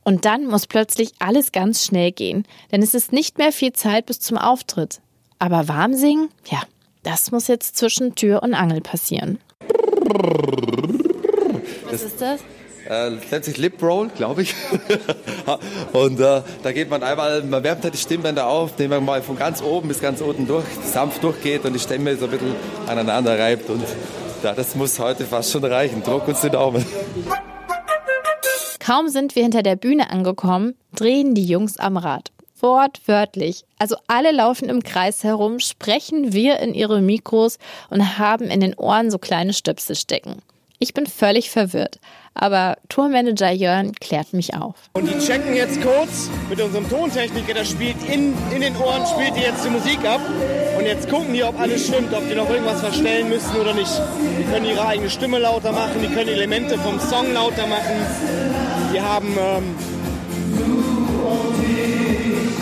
Und 0.03 0.25
dann 0.25 0.47
muss 0.47 0.67
plötzlich 0.67 1.11
alles 1.19 1.51
ganz 1.51 1.85
schnell 1.85 2.11
gehen, 2.11 2.45
denn 2.71 2.81
es 2.81 2.93
ist 2.93 3.13
nicht 3.13 3.37
mehr 3.37 3.51
viel 3.51 3.73
Zeit 3.73 4.05
bis 4.05 4.19
zum 4.19 4.37
Auftritt. 4.37 4.99
Aber 5.39 5.67
warm 5.67 5.93
singen? 5.93 6.29
Ja, 6.49 6.61
das 7.03 7.31
muss 7.31 7.47
jetzt 7.47 7.77
zwischen 7.77 8.15
Tür 8.15 8.43
und 8.43 8.53
Angel 8.53 8.81
passieren. 8.81 9.39
Was 11.89 12.01
ist 12.01 12.21
das? 12.21 12.41
Äh, 12.89 13.11
nennt 13.31 13.45
sich 13.45 13.57
Lip 13.57 13.81
Roll, 13.81 14.09
glaube 14.09 14.41
ich. 14.41 14.55
und 15.93 16.19
äh, 16.19 16.41
da 16.63 16.71
geht 16.73 16.89
man 16.89 17.01
einmal, 17.01 17.41
man 17.43 17.63
wärmt 17.63 17.83
halt 17.83 17.93
die 17.93 17.97
Stimmbänder 17.97 18.47
auf, 18.47 18.71
indem 18.71 18.89
man 18.91 19.05
mal 19.05 19.21
von 19.21 19.37
ganz 19.37 19.61
oben 19.61 19.87
bis 19.87 20.01
ganz 20.01 20.19
unten 20.19 20.47
durch, 20.47 20.65
sanft 20.83 21.23
durchgeht 21.23 21.63
und 21.63 21.73
die 21.73 21.79
Stimme 21.79 22.17
so 22.17 22.25
ein 22.25 22.31
bisschen 22.31 22.55
aneinander 22.87 23.39
reibt. 23.39 23.69
Und 23.69 23.83
ja, 24.43 24.53
das 24.53 24.75
muss 24.75 24.99
heute 24.99 25.25
fast 25.25 25.51
schon 25.51 25.63
reichen. 25.63 26.03
Druck 26.03 26.27
uns 26.27 26.41
die 26.41 26.49
Daumen. 26.49 26.85
Kaum 28.83 29.07
sind 29.07 29.37
wir 29.37 29.43
hinter 29.43 29.63
der 29.63 29.77
Bühne 29.77 30.09
angekommen, 30.09 30.75
drehen 30.93 31.35
die 31.35 31.45
Jungs 31.45 31.77
am 31.77 31.95
Rad. 31.95 32.33
Wortwörtlich. 32.59 33.63
Also 33.79 33.95
alle 34.07 34.33
laufen 34.33 34.67
im 34.67 34.83
Kreis 34.83 35.23
herum, 35.23 35.59
sprechen 35.59 36.33
wir 36.33 36.59
in 36.59 36.73
ihre 36.73 36.99
Mikros 36.99 37.59
und 37.89 38.17
haben 38.17 38.49
in 38.49 38.59
den 38.59 38.73
Ohren 38.73 39.09
so 39.09 39.19
kleine 39.19 39.53
Stöpsel 39.53 39.95
stecken. 39.95 40.41
Ich 40.79 40.93
bin 40.93 41.07
völlig 41.07 41.49
verwirrt, 41.49 42.01
aber 42.33 42.77
Tourmanager 42.89 43.51
Jörn 43.51 43.91
klärt 43.93 44.33
mich 44.33 44.53
auf. 44.55 44.75
Und 44.93 45.09
die 45.09 45.17
checken 45.19 45.55
jetzt 45.55 45.81
kurz 45.81 46.29
mit 46.49 46.61
unserem 46.61 46.89
Tontechniker, 46.89 47.53
der 47.53 47.65
spielt 47.65 47.97
in, 48.11 48.33
in 48.53 48.61
den 48.61 48.75
Ohren, 48.77 49.05
spielt 49.05 49.35
die 49.35 49.41
jetzt 49.41 49.63
die 49.65 49.69
Musik 49.69 49.99
ab. 50.05 50.21
Und 50.77 50.85
jetzt 50.85 51.09
gucken 51.09 51.33
die, 51.33 51.43
ob 51.43 51.59
alles 51.59 51.87
stimmt, 51.87 52.13
ob 52.13 52.27
die 52.27 52.35
noch 52.35 52.49
irgendwas 52.49 52.81
verstellen 52.81 53.29
müssen 53.29 53.55
oder 53.59 53.73
nicht. 53.73 53.91
Die 54.39 54.43
können 54.51 54.65
ihre 54.65 54.85
eigene 54.85 55.09
Stimme 55.09 55.39
lauter 55.39 55.71
machen, 55.71 56.01
die 56.01 56.13
können 56.13 56.29
Elemente 56.29 56.77
vom 56.79 56.99
Song 56.99 57.33
lauter 57.33 57.67
machen. 57.67 57.95
Die 58.93 59.01
haben 59.01 59.37
ähm, 59.37 59.75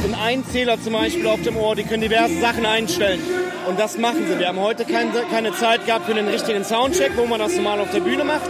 einen 0.04 0.16
Einzähler 0.16 0.82
zum 0.82 0.94
Beispiel 0.94 1.28
auf 1.28 1.42
dem 1.42 1.58
Ohr, 1.58 1.76
die 1.76 1.84
können 1.84 2.02
diverse 2.02 2.40
Sachen 2.40 2.66
einstellen. 2.66 3.22
Und 3.68 3.80
das 3.80 3.98
machen 3.98 4.26
sie. 4.28 4.40
Wir 4.40 4.48
haben 4.48 4.60
heute 4.60 4.86
keine, 4.86 5.12
keine 5.32 5.54
Zeit 5.54 5.86
gehabt 5.86 6.06
für 6.06 6.14
den 6.14 6.28
richtigen 6.28 6.64
Soundcheck, 6.64 7.12
wo 7.16 7.26
man 7.26 7.40
das 7.40 7.56
normal 7.56 7.80
auf 7.80 7.92
der 7.92 8.00
Bühne 8.00 8.24
macht. 8.24 8.50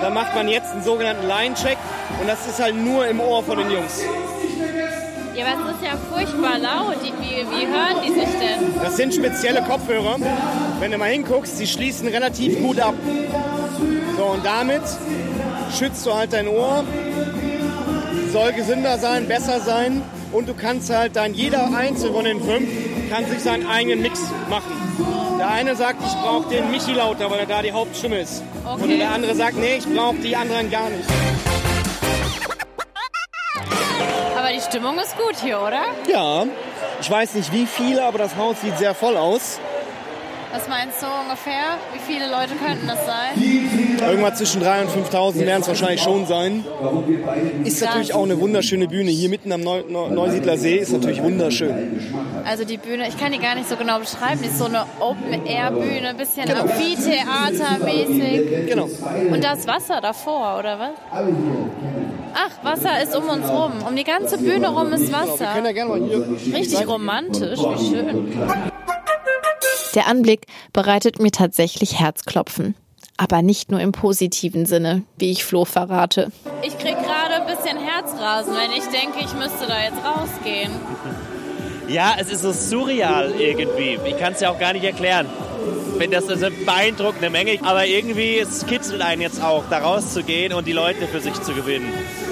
Da 0.00 0.10
macht 0.10 0.34
man 0.34 0.48
jetzt 0.48 0.72
einen 0.72 0.82
sogenannten 0.82 1.26
Line-Check 1.26 1.78
und 2.20 2.28
das 2.28 2.46
ist 2.46 2.60
halt 2.60 2.76
nur 2.76 3.06
im 3.06 3.20
Ohr 3.20 3.42
von 3.42 3.58
den 3.58 3.70
Jungs. 3.70 4.02
Ja, 5.34 5.46
aber 5.46 5.70
es 5.70 5.76
ist 5.76 5.84
ja 5.84 5.96
furchtbar 6.10 6.58
laut. 6.58 6.96
Wie, 7.02 7.44
wie 7.50 7.66
hören 7.66 8.02
die 8.02 8.12
sich 8.12 8.38
denn? 8.38 8.74
Das 8.82 8.96
sind 8.96 9.14
spezielle 9.14 9.62
Kopfhörer. 9.62 10.16
Wenn 10.80 10.90
du 10.90 10.98
mal 10.98 11.10
hinguckst, 11.10 11.60
die 11.60 11.66
schließen 11.66 12.08
relativ 12.08 12.58
gut 12.60 12.80
ab. 12.80 12.94
So, 14.16 14.24
und 14.24 14.46
damit 14.46 14.82
schützt 15.78 16.06
du 16.06 16.14
halt 16.14 16.32
dein 16.32 16.48
Ohr. 16.48 16.84
Soll 18.32 18.52
gesünder 18.52 18.98
sein, 18.98 19.28
besser 19.28 19.60
sein. 19.60 20.02
Und 20.32 20.48
du 20.48 20.54
kannst 20.54 20.90
halt 20.90 21.16
dann, 21.16 21.34
jeder 21.34 21.68
einzelne 21.76 22.12
von 22.12 22.24
den 22.24 22.40
fünf, 22.42 22.68
kann 23.10 23.26
sich 23.26 23.40
seinen 23.40 23.66
eigenen 23.66 24.02
Mix 24.02 24.20
machen. 24.48 24.72
Der 25.46 25.54
eine 25.54 25.76
sagt, 25.76 26.00
ich 26.04 26.12
brauche 26.12 26.48
den 26.48 26.72
Michi 26.72 26.92
Lauter, 26.92 27.30
weil 27.30 27.38
er 27.38 27.46
da 27.46 27.62
die 27.62 27.70
Hauptstimme 27.70 28.18
ist. 28.18 28.42
Okay. 28.64 28.82
Und 28.82 28.98
der 28.98 29.12
andere 29.12 29.32
sagt, 29.36 29.56
nee, 29.56 29.76
ich 29.76 29.86
brauche 29.86 30.16
die 30.16 30.34
anderen 30.34 30.68
gar 30.72 30.90
nicht. 30.90 31.08
Aber 34.36 34.48
die 34.52 34.60
Stimmung 34.60 34.98
ist 34.98 35.16
gut 35.16 35.36
hier, 35.40 35.60
oder? 35.60 35.84
Ja. 36.10 36.46
Ich 37.00 37.08
weiß 37.08 37.34
nicht 37.34 37.52
wie 37.52 37.66
viele, 37.66 38.04
aber 38.04 38.18
das 38.18 38.34
Haus 38.34 38.60
sieht 38.60 38.76
sehr 38.76 38.92
voll 38.92 39.16
aus. 39.16 39.60
Was 40.56 40.68
meinst 40.68 41.02
du 41.02 41.06
ungefähr? 41.06 41.76
Wie 41.92 41.98
viele 42.10 42.30
Leute 42.30 42.54
könnten 42.54 42.86
das 42.86 43.04
sein? 43.04 43.34
Irgendwas 44.08 44.38
zwischen 44.38 44.62
3.000 44.62 44.84
und 44.84 44.88
5.000 45.12 45.40
werden 45.40 45.60
es 45.60 45.68
wahrscheinlich 45.68 46.00
schon 46.00 46.24
sein. 46.24 46.64
Ist 47.62 47.82
natürlich 47.82 48.14
auch 48.14 48.22
eine 48.22 48.40
wunderschöne 48.40 48.88
Bühne. 48.88 49.10
Hier 49.10 49.28
mitten 49.28 49.52
am 49.52 49.60
Neu 49.60 49.82
Neu 49.86 50.08
Neusiedler 50.08 50.56
See 50.56 50.76
ist 50.76 50.92
natürlich 50.92 51.22
wunderschön. 51.22 52.00
Also 52.46 52.64
die 52.64 52.78
Bühne, 52.78 53.06
ich 53.06 53.18
kann 53.18 53.32
die 53.32 53.38
gar 53.38 53.54
nicht 53.54 53.68
so 53.68 53.76
genau 53.76 53.98
beschreiben. 53.98 54.40
Die 54.42 54.48
ist 54.48 54.56
so 54.56 54.64
eine 54.64 54.86
Open-Air-Bühne, 54.98 56.08
ein 56.08 56.16
bisschen 56.16 56.50
Amphitheater-mäßig. 56.50 58.66
Genau. 58.68 58.88
Und 59.30 59.44
da 59.44 59.52
ist 59.52 59.66
Wasser 59.66 60.00
davor, 60.00 60.56
oder 60.58 60.78
was? 60.78 60.92
Ach, 62.32 62.64
Wasser 62.64 63.02
ist 63.02 63.14
um 63.14 63.28
uns 63.28 63.46
rum. 63.46 63.72
Um 63.86 63.94
die 63.94 64.04
ganze 64.04 64.38
Bühne 64.38 64.68
rum 64.68 64.90
ist 64.94 65.08
Wir 65.08 65.12
Wasser. 65.18 65.48
können 65.52 65.66
ja 65.66 65.72
gerne 65.72 65.90
mal 65.90 66.00
hier. 66.00 66.26
Richtig 66.54 66.88
romantisch, 66.88 67.60
wie 67.60 67.90
schön. 67.90 68.32
Der 69.94 70.08
Anblick 70.08 70.46
bereitet 70.72 71.20
mir 71.20 71.30
tatsächlich 71.30 71.98
Herzklopfen. 71.98 72.74
Aber 73.16 73.40
nicht 73.40 73.70
nur 73.70 73.80
im 73.80 73.92
positiven 73.92 74.66
Sinne, 74.66 75.02
wie 75.16 75.30
ich 75.30 75.44
Flo 75.44 75.64
verrate. 75.64 76.30
Ich 76.62 76.76
krieg 76.76 76.96
gerade 77.02 77.34
ein 77.36 77.46
bisschen 77.46 77.78
Herzrasen, 77.78 78.52
wenn 78.54 78.70
ich 78.72 78.84
denke, 78.88 79.20
ich 79.20 79.32
müsste 79.32 79.66
da 79.66 79.82
jetzt 79.82 80.04
rausgehen. 80.04 80.70
Ja, 81.88 82.14
es 82.18 82.30
ist 82.30 82.42
so 82.42 82.52
surreal 82.52 83.32
irgendwie. 83.38 83.98
Ich 84.04 84.18
kann 84.18 84.34
es 84.34 84.40
ja 84.40 84.50
auch 84.50 84.58
gar 84.58 84.74
nicht 84.74 84.84
erklären. 84.84 85.26
Ich 85.92 85.98
finde, 85.98 86.18
das 86.18 86.26
ist 86.26 86.44
eine 86.44 86.54
beeindruckende 86.54 87.30
Menge. 87.30 87.58
Aber 87.62 87.86
irgendwie 87.86 88.38
es 88.38 88.66
kitzelt 88.66 89.00
einen 89.00 89.22
jetzt 89.22 89.42
auch, 89.42 89.64
da 89.70 89.78
rauszugehen 89.78 90.52
und 90.52 90.66
die 90.66 90.72
Leute 90.72 91.06
für 91.06 91.20
sich 91.20 91.40
zu 91.40 91.54
gewinnen. 91.54 91.90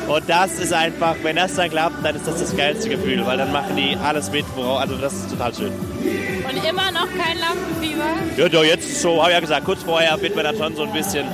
Und 0.08 0.22
das 0.28 0.52
ist 0.58 0.72
einfach, 0.72 1.16
wenn 1.22 1.36
das 1.36 1.54
dann 1.54 1.70
klappt, 1.70 2.04
dann 2.04 2.14
ist 2.16 2.26
das 2.26 2.38
das 2.38 2.56
geilste 2.56 2.88
Gefühl, 2.90 3.24
weil 3.24 3.38
dann 3.38 3.50
machen 3.52 3.74
die 3.76 3.96
alles 3.96 4.30
mit. 4.30 4.44
worauf- 4.54 4.80
Also 4.80 4.96
das 4.96 5.12
ist 5.14 5.30
total 5.30 5.54
schön. 5.54 5.72
Und 5.72 6.56
immer 6.68 6.90
noch 6.92 7.08
kein 7.16 7.38
Lampenfieber? 7.38 8.04
Ja, 8.36 8.48
doch, 8.48 8.64
jetzt 8.64 9.00
so, 9.00 9.20
habe 9.20 9.30
ich 9.30 9.34
ja 9.34 9.40
gesagt, 9.40 9.64
kurz 9.64 9.82
vorher 9.82 10.20
wird 10.20 10.34
man 10.36 10.44
dann 10.44 10.56
schon 10.56 10.76
so 10.76 10.82
ein 10.82 10.92
bisschen 10.92 11.26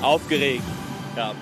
aufgeregt. 0.00 0.62
Ja. 1.16 1.32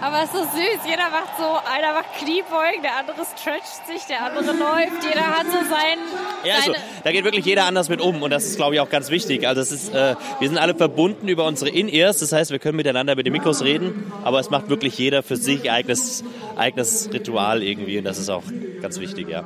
Aber 0.00 0.18
es 0.18 0.24
ist 0.26 0.32
so 0.34 0.38
süß. 0.40 0.80
Jeder 0.84 1.08
macht 1.10 1.38
so, 1.38 1.44
einer 1.44 1.94
macht 1.94 2.12
Kniebeugen, 2.18 2.82
der 2.82 2.96
andere 2.98 3.24
stretcht 3.24 3.86
sich, 3.86 4.04
der 4.06 4.24
andere 4.24 4.52
läuft. 4.52 5.02
Jeder 5.02 5.26
hat 5.26 5.46
so 5.46 5.58
sein, 5.68 5.98
Ja, 6.44 6.56
also, 6.56 6.72
da 7.02 7.12
geht 7.12 7.24
wirklich 7.24 7.46
jeder 7.46 7.64
anders 7.64 7.88
mit 7.88 8.00
um 8.00 8.22
und 8.22 8.30
das 8.30 8.44
ist, 8.44 8.56
glaube 8.56 8.74
ich, 8.74 8.80
auch 8.80 8.90
ganz 8.90 9.10
wichtig. 9.10 9.46
Also 9.48 9.62
es 9.62 9.72
ist, 9.72 9.94
äh, 9.94 10.14
wir 10.38 10.48
sind 10.48 10.58
alle 10.58 10.74
verbunden 10.74 11.28
über 11.28 11.44
unsere 11.46 11.70
In-Ears, 11.70 12.18
das 12.18 12.32
heißt, 12.32 12.50
wir 12.50 12.58
können 12.58 12.76
miteinander 12.76 13.16
mit 13.16 13.24
den 13.26 13.32
Mikros 13.32 13.62
reden, 13.62 14.12
aber 14.22 14.38
es 14.38 14.50
macht 14.50 14.68
wirklich 14.68 14.98
jeder 14.98 15.22
für 15.22 15.36
sich 15.36 15.70
eigenes, 15.70 16.22
eigenes 16.56 17.08
Ritual 17.12 17.62
irgendwie 17.62 17.96
und 17.98 18.04
das 18.04 18.18
ist 18.18 18.28
auch 18.28 18.42
ganz 18.82 19.00
wichtig, 19.00 19.28
ja. 19.30 19.44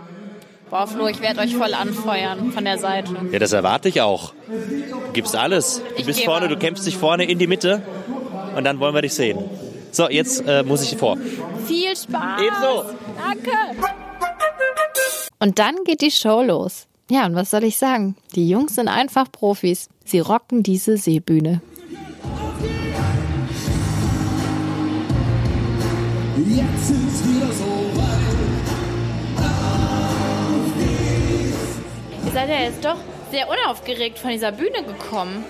Boah, 0.68 0.86
Flo, 0.86 1.06
ich 1.08 1.20
werde 1.20 1.40
euch 1.40 1.54
voll 1.56 1.74
anfeuern 1.74 2.52
von 2.52 2.64
der 2.64 2.78
Seite. 2.78 3.14
Ja, 3.32 3.38
das 3.40 3.52
erwarte 3.52 3.88
ich 3.88 4.00
auch. 4.02 4.34
Du 4.48 5.12
gibst 5.12 5.34
alles. 5.34 5.78
Du 5.78 6.00
Ich 6.00 6.06
bist 6.06 6.24
vorne, 6.24 6.46
du 6.46 6.54
alles. 6.54 6.60
kämpfst 6.60 6.86
dich 6.86 6.96
vorne 6.96 7.24
in 7.24 7.38
die 7.38 7.48
Mitte 7.48 7.82
und 8.56 8.64
dann 8.64 8.78
wollen 8.78 8.94
wir 8.94 9.02
dich 9.02 9.14
sehen. 9.14 9.38
So, 9.92 10.08
jetzt 10.08 10.44
äh, 10.46 10.62
muss 10.62 10.82
ich 10.82 10.96
vor. 10.96 11.16
Viel 11.66 11.96
Spaß! 11.96 12.40
Ebenso. 12.40 12.84
Danke! 13.18 13.50
Und 15.38 15.58
dann 15.58 15.84
geht 15.84 16.00
die 16.00 16.10
Show 16.10 16.42
los. 16.42 16.86
Ja, 17.10 17.26
und 17.26 17.34
was 17.34 17.50
soll 17.50 17.64
ich 17.64 17.76
sagen? 17.76 18.14
Die 18.36 18.48
Jungs 18.48 18.76
sind 18.76 18.88
einfach 18.88 19.32
Profis. 19.32 19.88
Sie 20.04 20.20
rocken 20.20 20.62
diese 20.62 20.96
Seebühne. 20.96 21.60
Jetzt 26.48 26.90
ist 26.90 27.28
wieder 27.28 27.52
so 27.52 27.64
weit. 27.98 28.20
Ihr 32.26 32.32
seid 32.32 32.48
ja 32.48 32.60
jetzt 32.60 32.84
doch 32.84 32.98
sehr 33.30 33.48
unaufgeregt 33.48 34.18
von 34.18 34.30
dieser 34.30 34.52
Bühne 34.52 34.84
gekommen. 34.84 35.44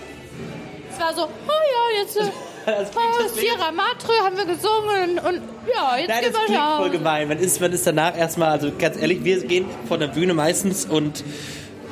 Es 0.90 0.98
war 0.98 1.14
so, 1.14 1.24
oh 1.24 1.26
ja, 1.26 2.00
jetzt 2.00 2.18
äh, 2.66 2.84
oh, 2.94 3.28
Sierra 3.28 3.72
Madre 3.72 4.12
haben 4.24 4.36
wir 4.36 4.44
gesungen 4.44 5.18
und 5.18 5.42
ja, 5.72 5.96
jetzt 5.96 6.08
Nein, 6.08 6.20
gehen 6.22 6.32
das 6.32 6.40
wir 6.40 6.46
klingt 6.46 6.76
voll 6.76 6.90
gemein. 6.90 7.28
Man 7.28 7.38
ist, 7.38 7.60
man 7.60 7.72
ist 7.72 7.86
danach 7.86 8.16
erstmal, 8.16 8.50
also 8.50 8.70
ganz 8.78 9.00
ehrlich, 9.00 9.24
wir 9.24 9.44
gehen 9.44 9.66
von 9.88 10.00
der 10.00 10.08
Bühne 10.08 10.34
meistens 10.34 10.84
und 10.84 11.24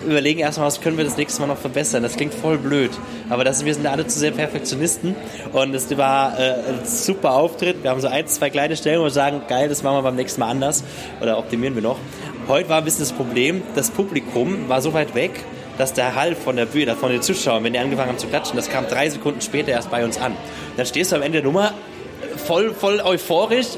überlegen 0.07 0.41
erstmal, 0.41 0.67
was 0.67 0.81
können 0.81 0.97
wir 0.97 1.05
das 1.05 1.17
nächste 1.17 1.41
Mal 1.41 1.49
noch 1.49 1.59
verbessern. 1.59 2.03
Das 2.03 2.17
klingt 2.17 2.35
voll 2.35 2.59
blöd. 2.59 2.91
Aber 3.29 3.45
das, 3.45 3.65
wir 3.65 3.75
sind 3.75 3.87
alle 3.87 4.07
zu 4.07 4.19
sehr 4.19 4.31
Perfektionisten 4.31 5.15
und 5.53 5.75
es 5.75 5.97
war 5.97 6.39
äh, 6.39 6.53
ein 6.53 6.85
super 6.85 7.33
Auftritt. 7.33 7.83
Wir 7.83 7.91
haben 7.91 8.01
so 8.01 8.09
ein, 8.09 8.27
zwei 8.27 8.51
kleine 8.51 8.77
Stellen, 8.77 9.01
wo 9.01 9.05
wir 9.05 9.11
sagen, 9.11 9.43
geil, 9.49 9.69
das 9.69 9.83
machen 9.83 9.99
wir 9.99 10.03
beim 10.03 10.17
nächsten 10.17 10.41
Mal 10.41 10.51
anders 10.51 10.85
oder 11.21 11.39
optimieren 11.39 11.75
wir 11.75 11.83
noch. 11.83 11.99
Heute 12.47 12.69
war 12.69 12.79
ein 12.79 12.85
bisschen 12.85 13.01
das 13.01 13.13
Problem, 13.13 13.63
das 13.75 13.91
Publikum 13.91 14.69
war 14.69 14.81
so 14.81 14.95
weit 14.95 15.15
weg, 15.15 15.33
dass 15.79 15.95
der 15.95 16.15
Hall 16.15 16.35
von 16.35 16.57
der 16.57 16.67
Bühne, 16.67 16.97
von 16.97 17.11
den 17.11 17.23
Zuschauern, 17.23 17.65
wenn 17.65 17.73
die 17.73 17.79
angefangen 17.79 18.11
haben 18.11 18.19
zu 18.19 18.27
klatschen, 18.27 18.57
das 18.57 18.69
kam 18.69 18.87
drei 18.89 19.09
Sekunden 19.09 19.41
später 19.41 19.71
erst 19.71 19.91
bei 19.91 20.05
uns 20.05 20.19
an. 20.21 20.37
Dann 20.77 20.87
stehst 20.87 21.13
du 21.13 21.17
am 21.17 21.23
Ende 21.23 21.39
der 21.41 21.45
Nummer 21.45 21.73
voll, 22.37 22.75
voll 22.75 23.01
euphorisch 23.01 23.69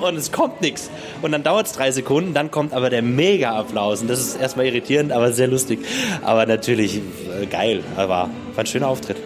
und 0.00 0.16
es 0.16 0.32
kommt 0.32 0.60
nichts. 0.60 0.90
Und 1.22 1.32
dann 1.32 1.42
dauert 1.42 1.66
es 1.66 1.72
drei 1.72 1.90
Sekunden, 1.90 2.34
dann 2.34 2.50
kommt 2.50 2.74
aber 2.74 2.90
der 2.90 3.02
Mega-Applaus. 3.02 4.02
Und 4.02 4.08
das 4.08 4.20
ist 4.20 4.40
erstmal 4.40 4.66
irritierend, 4.66 5.12
aber 5.12 5.32
sehr 5.32 5.48
lustig. 5.48 5.80
Aber 6.22 6.46
natürlich 6.46 6.96
äh, 6.96 7.46
geil. 7.46 7.82
Aber 7.96 8.08
war 8.08 8.30
ein 8.56 8.66
schöner 8.66 8.88
Auftritt. 8.88 9.16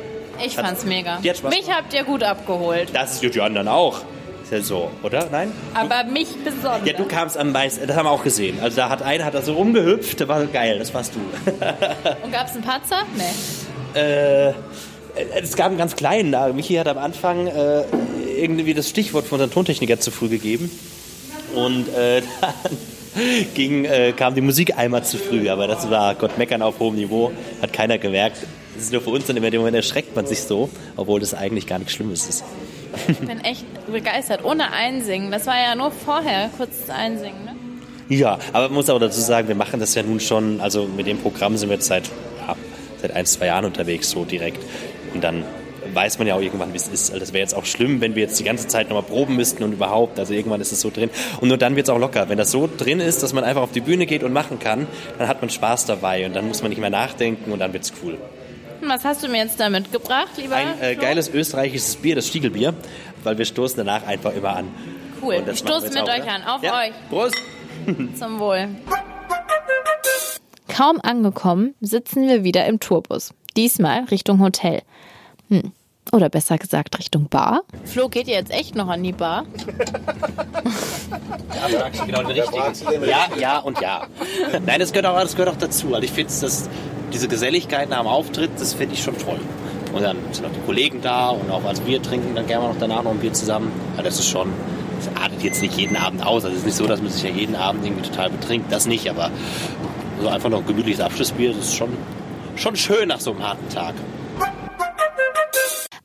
Ich 0.44 0.54
fand's 0.54 0.84
mega. 0.84 1.16
Hat 1.16 1.50
Mich 1.50 1.70
habt 1.70 1.92
ihr 1.92 2.04
gut 2.04 2.22
abgeholt. 2.22 2.88
Das 2.92 3.22
ist 3.22 3.34
die 3.34 3.40
anderen 3.40 3.68
auch. 3.68 4.00
Ja 4.50 4.60
so, 4.62 4.90
oder? 5.02 5.28
Nein? 5.30 5.52
Aber 5.74 6.04
mich 6.04 6.28
besonders. 6.44 6.84
Ja, 6.84 6.92
du 6.92 7.04
kamst 7.04 7.36
am 7.36 7.52
meisten, 7.52 7.86
das 7.86 7.96
haben 7.96 8.06
wir 8.06 8.10
auch 8.10 8.24
gesehen. 8.24 8.58
Also 8.60 8.76
da 8.76 8.88
hat 8.88 9.02
einer, 9.02 9.24
hat 9.24 9.34
da 9.34 9.42
so 9.42 9.52
rumgehüpft, 9.54 10.20
das 10.20 10.28
war 10.28 10.44
geil, 10.46 10.78
das 10.78 10.92
warst 10.92 11.14
du. 11.14 11.20
Und 12.24 12.32
gab's 12.32 12.54
einen 12.54 12.64
Patzer? 12.64 13.04
Nee. 13.16 13.98
Äh, 14.00 14.54
es 15.40 15.56
gab 15.56 15.68
einen 15.68 15.78
ganz 15.78 15.96
kleinen 15.96 16.32
da. 16.32 16.48
Michi 16.52 16.74
hat 16.74 16.88
am 16.88 16.98
Anfang 16.98 17.46
äh, 17.46 17.84
irgendwie 18.36 18.74
das 18.74 18.88
Stichwort 18.88 19.26
von 19.26 19.36
unserem 19.36 19.52
Tontechniker 19.52 20.00
zu 20.00 20.10
früh 20.10 20.28
gegeben. 20.28 20.70
Und 21.54 21.88
äh, 21.94 22.22
dann 22.40 22.76
ging, 23.54 23.84
äh, 23.84 24.12
kam 24.12 24.34
die 24.34 24.40
Musik 24.40 24.76
einmal 24.76 25.04
zu 25.04 25.18
früh. 25.18 25.48
Aber 25.48 25.66
das 25.66 25.90
war 25.90 26.14
Gott 26.14 26.38
meckern 26.38 26.62
auf 26.62 26.78
hohem 26.78 26.96
Niveau. 26.96 27.32
Hat 27.62 27.72
keiner 27.72 27.98
gemerkt. 27.98 28.38
Das 28.74 28.84
ist 28.84 28.92
nur 28.92 29.02
für 29.02 29.10
uns 29.10 29.26
dann 29.26 29.36
immer 29.36 29.46
in 29.46 29.52
dem 29.52 29.60
Moment 29.60 29.76
erschreckt 29.76 30.14
man 30.16 30.26
sich 30.26 30.40
so, 30.42 30.70
obwohl 30.96 31.20
das 31.20 31.34
eigentlich 31.34 31.66
gar 31.66 31.78
nichts 31.78 31.92
Schlimmes 31.94 32.28
ist. 32.28 32.44
Ich 33.08 33.18
bin 33.18 33.40
echt 33.40 33.64
begeistert. 33.90 34.44
Ohne 34.44 34.72
Einsingen. 34.72 35.30
Das 35.30 35.46
war 35.46 35.56
ja 35.56 35.74
nur 35.74 35.90
vorher, 35.90 36.50
kurzes 36.56 36.90
Einsingen. 36.90 37.44
Ne? 37.44 37.54
Ja, 38.08 38.38
aber 38.52 38.66
man 38.66 38.74
muss 38.74 38.90
auch 38.90 38.98
dazu 38.98 39.20
sagen, 39.20 39.48
wir 39.48 39.54
machen 39.54 39.78
das 39.78 39.94
ja 39.94 40.02
nun 40.02 40.20
schon, 40.20 40.60
also 40.60 40.86
mit 40.86 41.06
dem 41.06 41.18
Programm 41.18 41.56
sind 41.56 41.68
wir 41.68 41.76
jetzt 41.76 41.86
seit, 41.86 42.06
ja, 42.46 42.56
seit 43.00 43.14
ein, 43.14 43.24
zwei 43.26 43.46
Jahren 43.46 43.64
unterwegs, 43.64 44.10
so 44.10 44.24
direkt. 44.24 44.58
Und 45.14 45.22
dann 45.22 45.44
weiß 45.94 46.18
man 46.18 46.26
ja 46.26 46.34
auch 46.34 46.40
irgendwann, 46.40 46.72
wie 46.72 46.76
es 46.76 46.88
ist. 46.88 47.10
Also 47.10 47.20
das 47.20 47.32
wäre 47.32 47.42
jetzt 47.42 47.54
auch 47.54 47.64
schlimm, 47.64 48.00
wenn 48.00 48.14
wir 48.14 48.22
jetzt 48.22 48.38
die 48.38 48.44
ganze 48.44 48.66
Zeit 48.66 48.88
nochmal 48.88 49.04
proben 49.04 49.36
müssten 49.36 49.62
und 49.62 49.72
überhaupt. 49.72 50.18
Also 50.18 50.34
irgendwann 50.34 50.60
ist 50.60 50.72
es 50.72 50.80
so 50.80 50.90
drin. 50.90 51.10
Und 51.40 51.48
nur 51.48 51.56
dann 51.56 51.76
wird 51.76 51.86
es 51.86 51.90
auch 51.90 51.98
locker. 51.98 52.28
Wenn 52.28 52.38
das 52.38 52.50
so 52.50 52.68
drin 52.76 53.00
ist, 53.00 53.22
dass 53.22 53.32
man 53.32 53.44
einfach 53.44 53.62
auf 53.62 53.72
die 53.72 53.80
Bühne 53.80 54.06
geht 54.06 54.22
und 54.22 54.32
machen 54.32 54.58
kann, 54.58 54.86
dann 55.18 55.28
hat 55.28 55.40
man 55.40 55.50
Spaß 55.50 55.86
dabei 55.86 56.26
und 56.26 56.34
dann 56.34 56.46
muss 56.48 56.62
man 56.62 56.70
nicht 56.70 56.80
mehr 56.80 56.90
nachdenken 56.90 57.52
und 57.52 57.58
dann 57.58 57.72
wird's 57.72 57.92
cool. 58.02 58.18
Hm, 58.80 58.88
Was 58.88 59.04
hast 59.04 59.22
du 59.22 59.28
mir 59.28 59.38
jetzt 59.38 59.58
da 59.60 59.68
mitgebracht, 59.68 60.30
lieber 60.36 60.56
Ein 60.56 60.80
äh, 60.80 60.96
geiles 60.96 61.28
österreichisches 61.28 61.96
Bier, 61.96 62.14
das 62.16 62.26
Stiegelbier, 62.28 62.74
weil 63.24 63.38
wir 63.38 63.44
stoßen 63.44 63.76
danach 63.76 64.06
einfach 64.06 64.34
immer 64.34 64.56
an. 64.56 64.68
Cool. 65.22 65.42
Das 65.44 65.54
Ich 65.54 65.60
stoße 65.60 65.88
mit 65.90 65.98
auch, 66.02 66.08
euch 66.08 66.24
ne? 66.24 66.32
an. 66.32 66.42
Auf 66.44 66.62
Ja. 66.62 66.78
euch. 66.80 66.92
Prost! 67.10 67.36
Zum 68.18 68.38
Wohl. 68.38 68.68
Kaum 70.68 71.00
angekommen, 71.02 71.74
sitzen 71.80 72.26
wir 72.28 72.44
wieder 72.44 72.66
im 72.66 72.80
Tourbus. 72.80 73.34
Diesmal 73.56 74.04
Richtung 74.04 74.40
Hotel. 74.40 74.82
Hm. 75.48 75.72
Oder 76.12 76.28
besser 76.28 76.58
gesagt 76.58 76.98
Richtung 76.98 77.28
Bar. 77.28 77.60
Flo, 77.84 78.08
geht 78.08 78.26
ihr 78.28 78.34
jetzt 78.34 78.50
echt 78.50 78.74
noch 78.74 78.88
an 78.88 79.02
die 79.02 79.12
Bar? 79.12 79.44
Ja, 81.70 81.88
genau 82.06 82.22
den 82.22 82.40
richtigen. 82.40 83.04
Ja, 83.04 83.26
ja 83.38 83.58
und 83.58 83.80
ja. 83.80 84.06
Nein, 84.64 84.80
das 84.80 84.92
gehört 84.92 85.06
auch, 85.06 85.20
das 85.20 85.32
gehört 85.36 85.50
auch 85.54 85.58
dazu. 85.58 85.88
Also 85.94 86.04
ich 86.04 86.10
finde, 86.12 86.32
dass 86.40 86.68
diese 87.12 87.28
Geselligkeit 87.28 87.88
nach 87.88 87.98
dem 87.98 88.06
Auftritt, 88.06 88.50
das 88.58 88.74
finde 88.74 88.94
ich 88.94 89.02
schon 89.02 89.16
toll. 89.18 89.40
Und 89.92 90.02
dann 90.02 90.16
sind 90.32 90.46
auch 90.46 90.52
die 90.52 90.60
Kollegen 90.60 91.00
da 91.00 91.30
und 91.30 91.50
auch 91.50 91.64
als 91.64 91.84
wir 91.84 92.00
trinken 92.02 92.34
dann 92.34 92.46
gerne 92.46 92.68
noch 92.68 92.76
danach 92.78 93.02
noch 93.02 93.10
ein 93.10 93.18
Bier 93.18 93.32
zusammen. 93.32 93.72
Aber 93.94 94.04
das 94.04 94.18
ist 94.18 94.28
schon, 94.28 94.52
das 94.96 95.22
artet 95.22 95.42
jetzt 95.42 95.62
nicht 95.62 95.76
jeden 95.76 95.96
Abend 95.96 96.24
aus. 96.24 96.44
Also 96.44 96.54
es 96.54 96.60
ist 96.60 96.66
nicht 96.66 96.76
so, 96.76 96.86
dass 96.86 97.02
man 97.02 97.10
sich 97.10 97.22
ja 97.22 97.30
jeden 97.30 97.56
Abend 97.56 97.84
irgendwie 97.84 98.08
total 98.08 98.30
betrinkt. 98.30 98.72
Das 98.72 98.86
nicht, 98.86 99.10
aber 99.10 99.30
so 100.20 100.28
einfach 100.28 100.48
noch 100.48 100.60
ein 100.60 100.66
gemütliches 100.66 101.00
Abschlussbier, 101.00 101.52
das 101.52 101.68
ist 101.68 101.74
schon, 101.74 101.90
schon 102.56 102.76
schön 102.76 103.08
nach 103.08 103.20
so 103.20 103.32
einem 103.32 103.42
harten 103.42 103.68
Tag. 103.68 103.94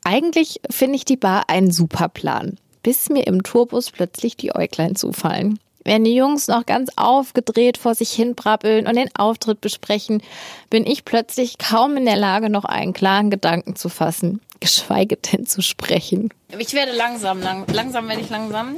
Eigentlich 0.02 0.60
finde 0.70 0.96
ich 0.96 1.04
die 1.04 1.16
Bar 1.16 1.44
einen 1.48 1.70
super 1.70 2.08
Plan, 2.08 2.58
bis 2.82 3.08
mir 3.08 3.26
im 3.26 3.42
Tourbus 3.42 3.90
plötzlich 3.90 4.36
die 4.36 4.54
Äuglein 4.54 4.94
zufallen. 4.94 5.58
Wenn 5.86 6.02
die 6.02 6.16
Jungs 6.16 6.48
noch 6.48 6.66
ganz 6.66 6.90
aufgedreht 6.96 7.78
vor 7.78 7.94
sich 7.94 8.10
hin 8.10 8.34
brabbeln 8.34 8.88
und 8.88 8.96
den 8.96 9.14
Auftritt 9.14 9.60
besprechen, 9.60 10.20
bin 10.68 10.84
ich 10.84 11.04
plötzlich 11.04 11.58
kaum 11.58 11.96
in 11.96 12.06
der 12.06 12.16
Lage, 12.16 12.50
noch 12.50 12.64
einen 12.64 12.92
klaren 12.92 13.30
Gedanken 13.30 13.76
zu 13.76 13.88
fassen, 13.88 14.40
geschweige 14.58 15.16
denn 15.16 15.46
zu 15.46 15.62
sprechen. 15.62 16.30
Ich 16.58 16.74
werde 16.74 16.90
langsam, 16.90 17.40
lang, 17.40 17.66
langsam 17.72 18.08
werde 18.08 18.20
ich 18.20 18.30
langsam. 18.30 18.74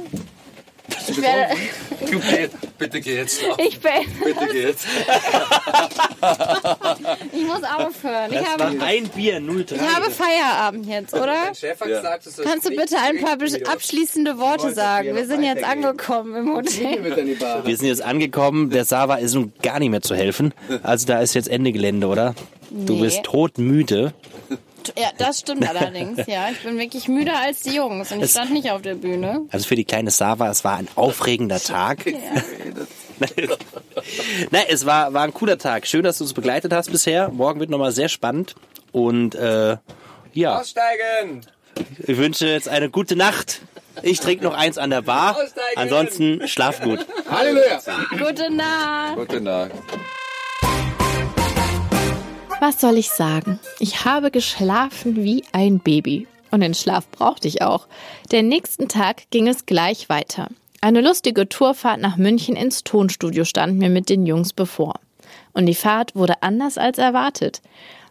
Ich 1.07 1.21
werde, 1.21 1.55
Du, 2.11 2.19
bitte, 2.19 2.49
bitte 2.77 3.01
geh 3.01 3.15
jetzt 3.17 3.39
schlafen. 3.41 3.63
ich 3.67 3.79
bin, 3.79 3.91
Bitte 4.23 4.47
geh 4.51 4.61
jetzt. 4.63 4.85
ich 7.33 7.43
muss 7.45 7.63
aufhören. 7.63 8.31
Ich 8.31 8.45
habe, 8.45 8.63
ein 8.83 9.07
Bier, 9.09 9.39
03. 9.41 9.75
ich 9.75 9.81
habe 9.81 10.11
Feierabend 10.11 10.85
jetzt, 10.87 11.13
oder? 11.13 11.53
Chef 11.53 11.79
hat 11.79 11.87
gesagt, 11.87 12.25
du 12.25 12.29
sollst 12.29 12.49
Kannst 12.49 12.69
du 12.69 12.75
bitte 12.75 12.95
ein 12.99 13.19
paar 13.21 13.37
abschließende 13.71 14.37
Worte 14.37 14.73
sagen? 14.73 15.15
Wir 15.15 15.25
sind 15.27 15.43
jetzt 15.43 15.63
angekommen 15.63 16.35
im 16.35 16.55
Hotel. 16.55 17.03
Wir 17.65 17.77
sind 17.77 17.87
jetzt 17.87 18.01
angekommen. 18.01 18.69
Der 18.69 18.85
Sava 18.85 19.15
ist 19.15 19.33
nun 19.35 19.53
gar 19.61 19.79
nicht 19.79 19.89
mehr 19.89 20.01
zu 20.01 20.15
helfen. 20.15 20.53
Also 20.83 21.07
da 21.07 21.19
ist 21.19 21.33
jetzt 21.35 21.49
Ende 21.49 21.71
Gelände, 21.71 22.07
oder? 22.07 22.33
Du 22.71 22.93
Nee. 22.93 23.01
bist 23.01 23.23
todmüde. 23.23 24.13
Ja, 24.97 25.09
das 25.17 25.39
stimmt 25.39 25.67
allerdings. 25.67 26.25
Ja, 26.27 26.49
ich 26.49 26.61
bin 26.63 26.77
wirklich 26.77 27.07
müder 27.07 27.37
als 27.39 27.61
die 27.61 27.75
Jungs 27.75 28.11
und 28.11 28.23
ich 28.23 28.31
stand 28.31 28.51
nicht 28.51 28.71
auf 28.71 28.81
der 28.81 28.95
Bühne. 28.95 29.41
Also 29.51 29.67
für 29.67 29.75
die 29.75 29.85
kleine 29.85 30.11
Sava, 30.11 30.49
es 30.49 30.63
war 30.63 30.77
ein 30.77 30.87
aufregender 30.95 31.59
Tag. 31.59 32.05
Nein, 34.51 34.65
es 34.69 34.85
war, 34.85 35.13
war 35.13 35.23
ein 35.23 35.33
cooler 35.33 35.57
Tag. 35.57 35.87
Schön, 35.87 36.03
dass 36.03 36.17
du 36.19 36.23
uns 36.23 36.33
begleitet 36.33 36.71
hast 36.73 36.91
bisher. 36.91 37.29
Morgen 37.29 37.59
wird 37.59 37.69
nochmal 37.69 37.91
sehr 37.91 38.09
spannend. 38.09 38.55
Und 38.91 39.35
äh, 39.35 39.77
ja, 40.33 40.59
Aussteigen! 40.59 41.41
ich 41.99 42.17
wünsche 42.17 42.47
jetzt 42.47 42.67
eine 42.69 42.89
gute 42.89 43.15
Nacht. 43.15 43.61
Ich 44.01 44.19
trinke 44.19 44.43
noch 44.43 44.53
eins 44.53 44.77
an 44.77 44.89
der 44.89 45.01
Bar. 45.01 45.37
Ansonsten 45.75 46.47
schlaf 46.47 46.81
gut. 46.81 47.05
Halleluja. 47.29 47.81
Gute 48.11 48.49
Nacht. 48.49 49.15
Gute 49.15 49.41
Nacht. 49.41 49.71
Was 52.61 52.81
soll 52.81 52.97
ich 52.97 53.09
sagen? 53.09 53.57
Ich 53.79 54.03
habe 54.03 54.31
geschlafen 54.31 55.15
wie 55.15 55.45
ein 55.53 55.79
Baby. 55.79 56.27
Und 56.51 56.59
den 56.59 56.73
Schlaf 56.73 57.07
brauchte 57.09 57.47
ich 57.47 57.61
auch. 57.61 57.87
Den 58.33 58.49
nächsten 58.49 58.89
Tag 58.89 59.29
ging 59.29 59.47
es 59.47 59.65
gleich 59.65 60.09
weiter. 60.09 60.49
Eine 60.81 60.99
lustige 60.99 61.47
Tourfahrt 61.47 62.01
nach 62.01 62.17
München 62.17 62.57
ins 62.57 62.83
Tonstudio 62.83 63.45
stand 63.45 63.77
mir 63.77 63.89
mit 63.89 64.09
den 64.09 64.25
Jungs 64.25 64.51
bevor. 64.51 64.95
Und 65.53 65.67
die 65.67 65.75
Fahrt 65.75 66.15
wurde 66.15 66.41
anders 66.41 66.77
als 66.77 66.97
erwartet. 66.97 67.61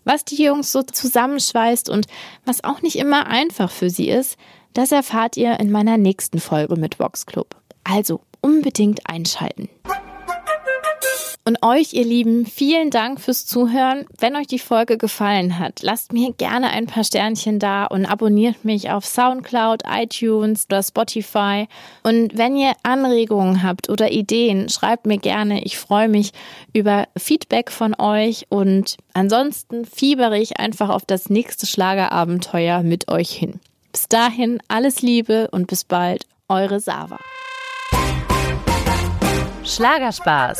Was 0.04 0.24
die 0.24 0.42
Jungs 0.42 0.72
so 0.72 0.82
zusammenschweißt 0.82 1.90
und 1.90 2.06
was 2.46 2.64
auch 2.64 2.80
nicht 2.80 2.96
immer 2.96 3.26
einfach 3.26 3.70
für 3.70 3.90
sie 3.90 4.08
ist, 4.08 4.38
das 4.72 4.92
erfahrt 4.92 5.36
ihr 5.36 5.60
in 5.60 5.70
meiner 5.70 5.98
nächsten 5.98 6.40
Folge 6.40 6.76
mit 6.76 6.98
Vox 6.98 7.26
Club. 7.26 7.54
Also 7.84 8.22
unbedingt 8.40 9.10
einschalten. 9.10 9.68
Und 11.48 11.62
euch, 11.62 11.94
ihr 11.94 12.04
Lieben, 12.04 12.44
vielen 12.44 12.90
Dank 12.90 13.22
fürs 13.22 13.46
Zuhören. 13.46 14.04
Wenn 14.18 14.36
euch 14.36 14.48
die 14.48 14.58
Folge 14.58 14.98
gefallen 14.98 15.58
hat, 15.58 15.80
lasst 15.80 16.12
mir 16.12 16.34
gerne 16.34 16.68
ein 16.68 16.84
paar 16.84 17.04
Sternchen 17.04 17.58
da 17.58 17.86
und 17.86 18.04
abonniert 18.04 18.66
mich 18.66 18.90
auf 18.90 19.06
Soundcloud, 19.06 19.84
iTunes 19.90 20.66
oder 20.68 20.82
Spotify. 20.82 21.66
Und 22.02 22.36
wenn 22.36 22.54
ihr 22.54 22.72
Anregungen 22.82 23.62
habt 23.62 23.88
oder 23.88 24.12
Ideen, 24.12 24.68
schreibt 24.68 25.06
mir 25.06 25.16
gerne. 25.16 25.64
Ich 25.64 25.78
freue 25.78 26.10
mich 26.10 26.32
über 26.74 27.08
Feedback 27.16 27.70
von 27.72 27.98
euch 27.98 28.44
und 28.50 28.98
ansonsten 29.14 29.86
fiebere 29.86 30.38
ich 30.38 30.60
einfach 30.60 30.90
auf 30.90 31.06
das 31.06 31.30
nächste 31.30 31.64
Schlagerabenteuer 31.64 32.82
mit 32.82 33.10
euch 33.10 33.30
hin. 33.30 33.58
Bis 33.90 34.06
dahin 34.06 34.58
alles 34.68 35.00
Liebe 35.00 35.48
und 35.50 35.66
bis 35.66 35.84
bald, 35.84 36.26
eure 36.50 36.78
Sava. 36.78 37.18
Schlagerspaß. 39.64 40.58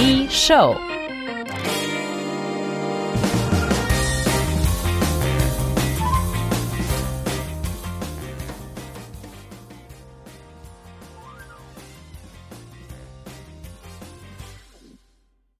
Die 0.00 0.26
Show. 0.30 0.89